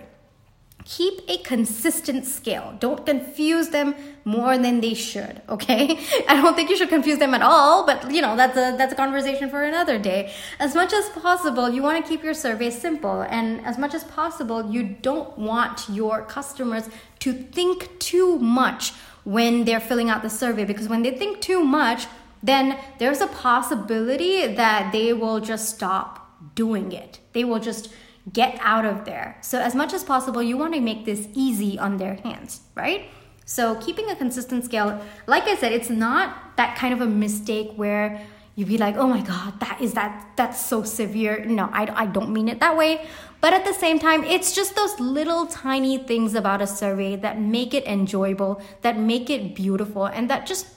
keep 0.88 1.22
a 1.28 1.38
consistent 1.40 2.26
scale. 2.26 2.74
Don't 2.80 3.06
confuse 3.06 3.70
them 3.70 3.94
more 4.24 4.58
than 4.58 4.80
they 4.80 4.94
should, 4.94 5.42
okay? 5.50 6.00
I 6.30 6.42
don't 6.42 6.56
think 6.56 6.70
you 6.70 6.78
should 6.78 6.88
confuse 6.88 7.20
them 7.20 7.34
at 7.34 7.42
all, 7.42 7.86
but 7.86 8.10
you 8.10 8.22
know, 8.22 8.38
that's 8.38 8.56
a 8.56 8.76
that's 8.78 8.94
a 8.94 8.96
conversation 8.96 9.50
for 9.50 9.64
another 9.64 10.00
day. 10.00 10.32
As 10.60 10.74
much 10.76 10.94
as 10.94 11.10
possible, 11.10 11.70
you 11.70 11.84
want 11.84 12.02
to 12.04 12.10
keep 12.10 12.24
your 12.24 12.34
survey 12.34 12.70
simple 12.70 13.22
and 13.22 13.66
as 13.66 13.78
much 13.78 13.94
as 13.94 14.06
possible, 14.06 14.72
you 14.72 14.84
don't 14.84 15.38
want 15.38 15.90
your 15.90 16.22
customers 16.24 16.90
to 17.20 17.34
think 17.34 18.00
too 18.00 18.40
much 18.40 18.94
when 19.26 19.66
they're 19.66 19.82
filling 19.82 20.10
out 20.10 20.22
the 20.22 20.30
survey 20.30 20.64
because 20.64 20.88
when 20.88 21.04
they 21.04 21.12
think 21.12 21.42
too 21.42 21.62
much, 21.62 22.08
then 22.42 22.80
there's 22.98 23.20
a 23.20 23.28
possibility 23.28 24.48
that 24.48 24.94
they 24.94 25.12
will 25.12 25.42
just 25.42 25.76
stop 25.76 26.56
doing 26.56 26.94
it. 26.94 27.20
They 27.34 27.44
will 27.44 27.60
just 27.60 27.90
get 28.34 28.58
out 28.62 28.86
of 28.86 29.06
there. 29.06 29.38
So, 29.42 29.60
as 29.60 29.76
much 29.76 29.94
as 29.94 30.04
possible, 30.04 30.44
you 30.44 30.58
want 30.58 30.74
to 30.74 30.82
make 30.82 31.06
this 31.06 31.28
easy 31.34 31.80
on 31.80 31.98
their 31.98 32.16
hands, 32.16 32.62
right? 32.76 33.10
So, 33.46 33.76
keeping 33.76 34.10
a 34.10 34.16
consistent 34.16 34.66
scale, 34.66 35.02
like 35.26 35.44
I 35.44 35.56
said, 35.56 35.72
it's 35.72 35.90
not 35.90 36.58
that 36.58 36.78
kind 36.78 36.94
of 36.94 37.02
a 37.02 37.06
mistake 37.06 37.72
where 37.76 38.22
you'd 38.56 38.68
be 38.68 38.78
like, 38.78 38.98
oh 38.98 39.08
my 39.08 39.22
God, 39.22 39.60
that 39.60 39.80
is 39.80 39.94
that, 39.94 40.32
that's 40.36 40.60
so 40.66 40.84
severe. 40.84 41.46
No, 41.46 41.70
I, 41.72 42.04
I 42.04 42.06
don't 42.08 42.32
mean 42.32 42.50
it 42.50 42.60
that 42.60 42.76
way. 42.76 43.08
But 43.40 43.54
at 43.54 43.66
the 43.66 43.74
same 43.74 44.00
time, 44.00 44.24
it's 44.24 44.56
just 44.56 44.76
those 44.76 45.00
little 45.00 45.46
tiny 45.46 46.00
things 46.00 46.34
about 46.34 46.62
a 46.62 46.68
survey 46.68 47.16
that 47.18 47.40
make 47.40 47.76
it 47.76 47.86
enjoyable, 47.86 48.62
that 48.82 48.98
make 48.98 49.30
it 49.30 49.56
beautiful, 49.56 50.08
and 50.08 50.28
that 50.30 50.48
just 50.48 50.68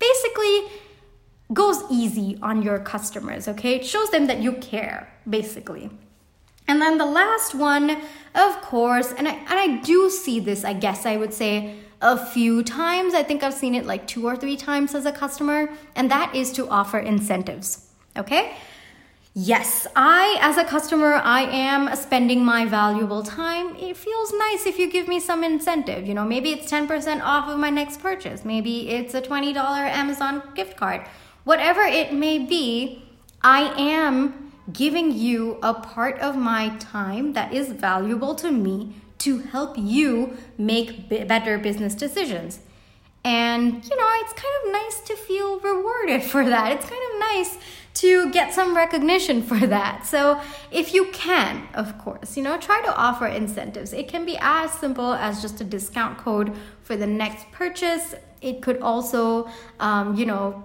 basically 0.00 0.64
goes 1.52 1.82
easy 1.90 2.38
on 2.42 2.60
your 2.60 2.80
customers, 2.80 3.46
okay? 3.46 3.76
It 3.76 3.86
shows 3.86 4.10
them 4.10 4.26
that 4.26 4.42
you 4.42 4.52
care, 4.54 5.08
basically. 5.28 5.90
And 6.68 6.80
then 6.82 6.98
the 6.98 7.06
last 7.06 7.54
one, 7.54 8.02
of 8.34 8.60
course, 8.60 9.12
and 9.12 9.26
I, 9.26 9.32
and 9.32 9.48
I 9.48 9.80
do 9.82 10.10
see 10.10 10.38
this, 10.38 10.64
I 10.64 10.74
guess 10.74 11.06
I 11.06 11.16
would 11.16 11.32
say, 11.32 11.74
a 12.00 12.16
few 12.16 12.62
times. 12.62 13.14
I 13.14 13.22
think 13.22 13.42
I've 13.42 13.54
seen 13.54 13.74
it 13.74 13.86
like 13.86 14.06
two 14.06 14.26
or 14.26 14.36
three 14.36 14.56
times 14.56 14.94
as 14.94 15.06
a 15.06 15.12
customer, 15.12 15.70
and 15.96 16.10
that 16.10 16.34
is 16.34 16.52
to 16.52 16.68
offer 16.68 16.98
incentives. 16.98 17.88
Okay? 18.16 18.54
Yes, 19.34 19.86
I, 19.94 20.36
as 20.40 20.56
a 20.56 20.64
customer, 20.64 21.14
I 21.14 21.42
am 21.42 21.94
spending 21.96 22.44
my 22.44 22.66
valuable 22.66 23.22
time. 23.22 23.76
It 23.76 23.96
feels 23.96 24.32
nice 24.32 24.66
if 24.66 24.78
you 24.78 24.90
give 24.90 25.06
me 25.06 25.20
some 25.20 25.44
incentive. 25.44 26.06
You 26.06 26.14
know, 26.14 26.24
maybe 26.24 26.50
it's 26.50 26.70
10% 26.70 27.22
off 27.22 27.48
of 27.48 27.58
my 27.58 27.70
next 27.70 28.00
purchase. 28.00 28.44
Maybe 28.44 28.90
it's 28.90 29.14
a 29.14 29.22
$20 29.22 29.54
Amazon 29.54 30.42
gift 30.54 30.76
card. 30.76 31.06
Whatever 31.44 31.82
it 31.82 32.12
may 32.12 32.38
be, 32.38 33.04
I 33.42 33.72
am 33.80 34.47
giving 34.72 35.12
you 35.12 35.58
a 35.62 35.74
part 35.74 36.18
of 36.18 36.36
my 36.36 36.70
time 36.76 37.32
that 37.32 37.52
is 37.52 37.72
valuable 37.72 38.34
to 38.36 38.50
me 38.50 38.94
to 39.18 39.38
help 39.38 39.76
you 39.76 40.36
make 40.56 41.08
better 41.08 41.58
business 41.58 41.94
decisions. 41.94 42.60
And, 43.24 43.84
you 43.84 43.96
know, 43.96 44.08
it's 44.20 44.32
kind 44.32 44.54
of 44.64 44.72
nice 44.72 45.00
to 45.00 45.16
feel 45.16 45.58
rewarded 45.60 46.22
for 46.30 46.44
that. 46.48 46.72
It's 46.72 46.88
kind 46.88 47.02
of 47.12 47.20
nice 47.20 47.58
to 47.94 48.30
get 48.30 48.54
some 48.54 48.76
recognition 48.76 49.42
for 49.42 49.58
that. 49.66 50.06
So, 50.06 50.40
if 50.70 50.94
you 50.94 51.06
can, 51.12 51.68
of 51.74 51.98
course, 51.98 52.36
you 52.36 52.44
know, 52.44 52.56
try 52.56 52.80
to 52.82 52.94
offer 52.94 53.26
incentives. 53.26 53.92
It 53.92 54.08
can 54.08 54.24
be 54.24 54.38
as 54.40 54.70
simple 54.72 55.14
as 55.14 55.42
just 55.42 55.60
a 55.60 55.64
discount 55.64 56.16
code 56.16 56.54
for 56.82 56.96
the 56.96 57.08
next 57.08 57.50
purchase. 57.50 58.14
It 58.40 58.62
could 58.62 58.80
also, 58.80 59.48
um, 59.80 60.14
you 60.14 60.26
know, 60.26 60.64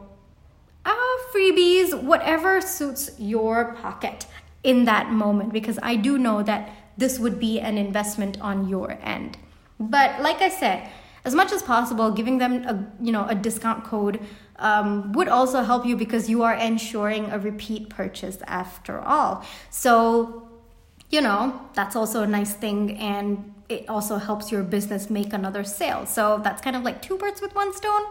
uh, 0.86 0.94
freebies, 1.34 2.02
whatever 2.02 2.62
suits 2.62 3.12
your 3.18 3.74
pocket 3.76 4.26
in 4.64 4.86
that 4.86 5.12
moment, 5.12 5.54
because 5.54 5.80
I 5.82 5.96
do 5.96 6.18
know 6.18 6.44
that 6.44 6.72
this 6.98 7.20
would 7.20 7.40
be 7.40 7.60
an 7.60 7.78
investment 7.78 8.40
on 8.42 8.70
your 8.70 8.98
end. 9.02 9.38
But 9.80 10.22
like 10.22 10.42
I 10.42 10.50
said, 10.50 10.90
as 11.26 11.34
much 11.34 11.52
as 11.52 11.64
possible, 11.64 12.12
giving 12.12 12.38
them 12.38 12.64
a 12.66 12.88
you 13.02 13.12
know 13.12 13.26
a 13.28 13.36
discount 13.36 13.84
code 13.84 14.20
um, 14.58 15.12
would 15.14 15.28
also 15.28 15.64
help 15.64 15.86
you 15.86 15.96
because 15.96 16.30
you 16.30 16.44
are 16.44 16.54
ensuring 16.54 17.32
a 17.32 17.40
repeat 17.40 17.90
purchase 17.90 18.38
after 18.46 19.00
all. 19.00 19.46
So 19.70 20.50
you 21.10 21.22
know 21.22 21.62
that's 21.74 21.96
also 21.96 22.24
a 22.24 22.28
nice 22.28 22.54
thing 22.54 22.98
and 22.98 23.54
it 23.70 23.88
also 23.88 24.18
helps 24.18 24.52
your 24.52 24.64
business 24.64 25.10
make 25.10 25.34
another 25.34 25.64
sale. 25.64 26.06
So 26.06 26.40
that's 26.44 26.62
kind 26.62 26.76
of 26.76 26.84
like 26.84 27.02
two 27.02 27.18
birds 27.18 27.42
with 27.42 27.56
one 27.56 27.74
stone. 27.74 28.04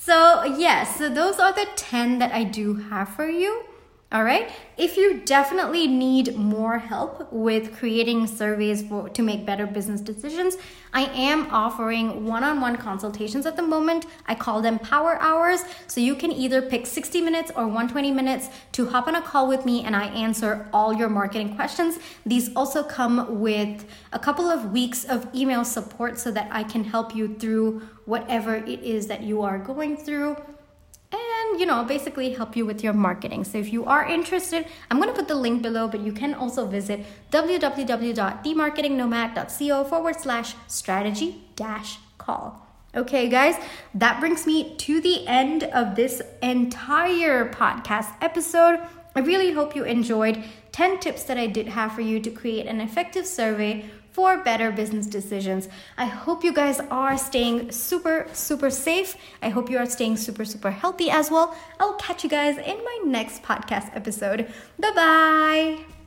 So, 0.00 0.44
yes, 0.44 0.96
so 0.96 1.08
those 1.08 1.40
are 1.40 1.52
the 1.52 1.66
10 1.74 2.20
that 2.20 2.30
I 2.32 2.44
do 2.44 2.74
have 2.74 3.08
for 3.08 3.28
you. 3.28 3.64
All 4.10 4.24
right. 4.24 4.50
If 4.78 4.96
you 4.96 5.20
definitely 5.20 5.86
need 5.86 6.34
more 6.34 6.78
help 6.78 7.30
with 7.30 7.76
creating 7.76 8.26
surveys 8.26 8.80
for, 8.80 9.10
to 9.10 9.22
make 9.22 9.44
better 9.44 9.66
business 9.66 10.00
decisions, 10.00 10.56
I 10.94 11.02
am 11.02 11.50
offering 11.50 12.24
one 12.24 12.42
on 12.42 12.62
one 12.62 12.76
consultations 12.76 13.44
at 13.44 13.56
the 13.56 13.62
moment. 13.62 14.06
I 14.26 14.34
call 14.34 14.62
them 14.62 14.78
power 14.78 15.18
hours. 15.20 15.62
So 15.88 16.00
you 16.00 16.14
can 16.14 16.32
either 16.32 16.62
pick 16.62 16.86
60 16.86 17.20
minutes 17.20 17.52
or 17.54 17.64
120 17.64 18.10
minutes 18.12 18.48
to 18.72 18.86
hop 18.86 19.08
on 19.08 19.14
a 19.14 19.20
call 19.20 19.46
with 19.46 19.66
me 19.66 19.84
and 19.84 19.94
I 19.94 20.06
answer 20.06 20.66
all 20.72 20.94
your 20.94 21.10
marketing 21.10 21.54
questions. 21.54 21.98
These 22.24 22.56
also 22.56 22.82
come 22.82 23.40
with 23.40 23.84
a 24.14 24.18
couple 24.18 24.48
of 24.48 24.72
weeks 24.72 25.04
of 25.04 25.28
email 25.34 25.66
support 25.66 26.18
so 26.18 26.30
that 26.30 26.48
I 26.50 26.62
can 26.62 26.84
help 26.84 27.14
you 27.14 27.34
through 27.34 27.82
whatever 28.06 28.54
it 28.54 28.82
is 28.82 29.06
that 29.08 29.22
you 29.22 29.42
are 29.42 29.58
going 29.58 29.98
through 29.98 30.38
you 31.58 31.66
know 31.66 31.84
basically 31.84 32.32
help 32.34 32.56
you 32.56 32.64
with 32.64 32.84
your 32.84 32.92
marketing 32.92 33.42
so 33.44 33.58
if 33.58 33.72
you 33.72 33.84
are 33.84 34.06
interested 34.06 34.66
i'm 34.90 34.98
going 34.98 35.08
to 35.08 35.14
put 35.14 35.28
the 35.28 35.34
link 35.34 35.62
below 35.62 35.88
but 35.88 36.00
you 36.00 36.12
can 36.12 36.34
also 36.34 36.66
visit 36.66 37.04
www.themarketingnomad.co 37.30 39.84
forward 39.84 40.20
slash 40.20 40.54
strategy 40.66 41.42
dash 41.56 41.98
call 42.18 42.68
Okay, 42.94 43.28
guys, 43.28 43.54
that 43.94 44.18
brings 44.18 44.46
me 44.46 44.74
to 44.76 45.02
the 45.02 45.28
end 45.28 45.62
of 45.62 45.94
this 45.94 46.22
entire 46.42 47.46
podcast 47.50 48.10
episode. 48.22 48.80
I 49.14 49.20
really 49.20 49.52
hope 49.52 49.76
you 49.76 49.84
enjoyed 49.84 50.42
10 50.72 51.00
tips 51.00 51.24
that 51.24 51.36
I 51.36 51.48
did 51.48 51.68
have 51.68 51.92
for 51.92 52.00
you 52.00 52.18
to 52.20 52.30
create 52.30 52.66
an 52.66 52.80
effective 52.80 53.26
survey 53.26 53.84
for 54.18 54.36
better 54.42 54.72
business 54.72 55.06
decisions. 55.06 55.68
I 55.96 56.06
hope 56.06 56.42
you 56.42 56.52
guys 56.52 56.80
are 56.90 57.16
staying 57.16 57.70
super, 57.70 58.26
super 58.32 58.68
safe. 58.68 59.14
I 59.40 59.48
hope 59.48 59.70
you 59.70 59.78
are 59.78 59.86
staying 59.86 60.16
super, 60.16 60.44
super 60.44 60.72
healthy 60.72 61.08
as 61.08 61.30
well. 61.30 61.56
I'll 61.78 61.94
catch 61.94 62.24
you 62.24 62.28
guys 62.28 62.58
in 62.58 62.78
my 62.78 62.98
next 63.04 63.44
podcast 63.44 63.94
episode. 63.94 64.52
Bye 64.76 64.90
bye. 64.96 65.97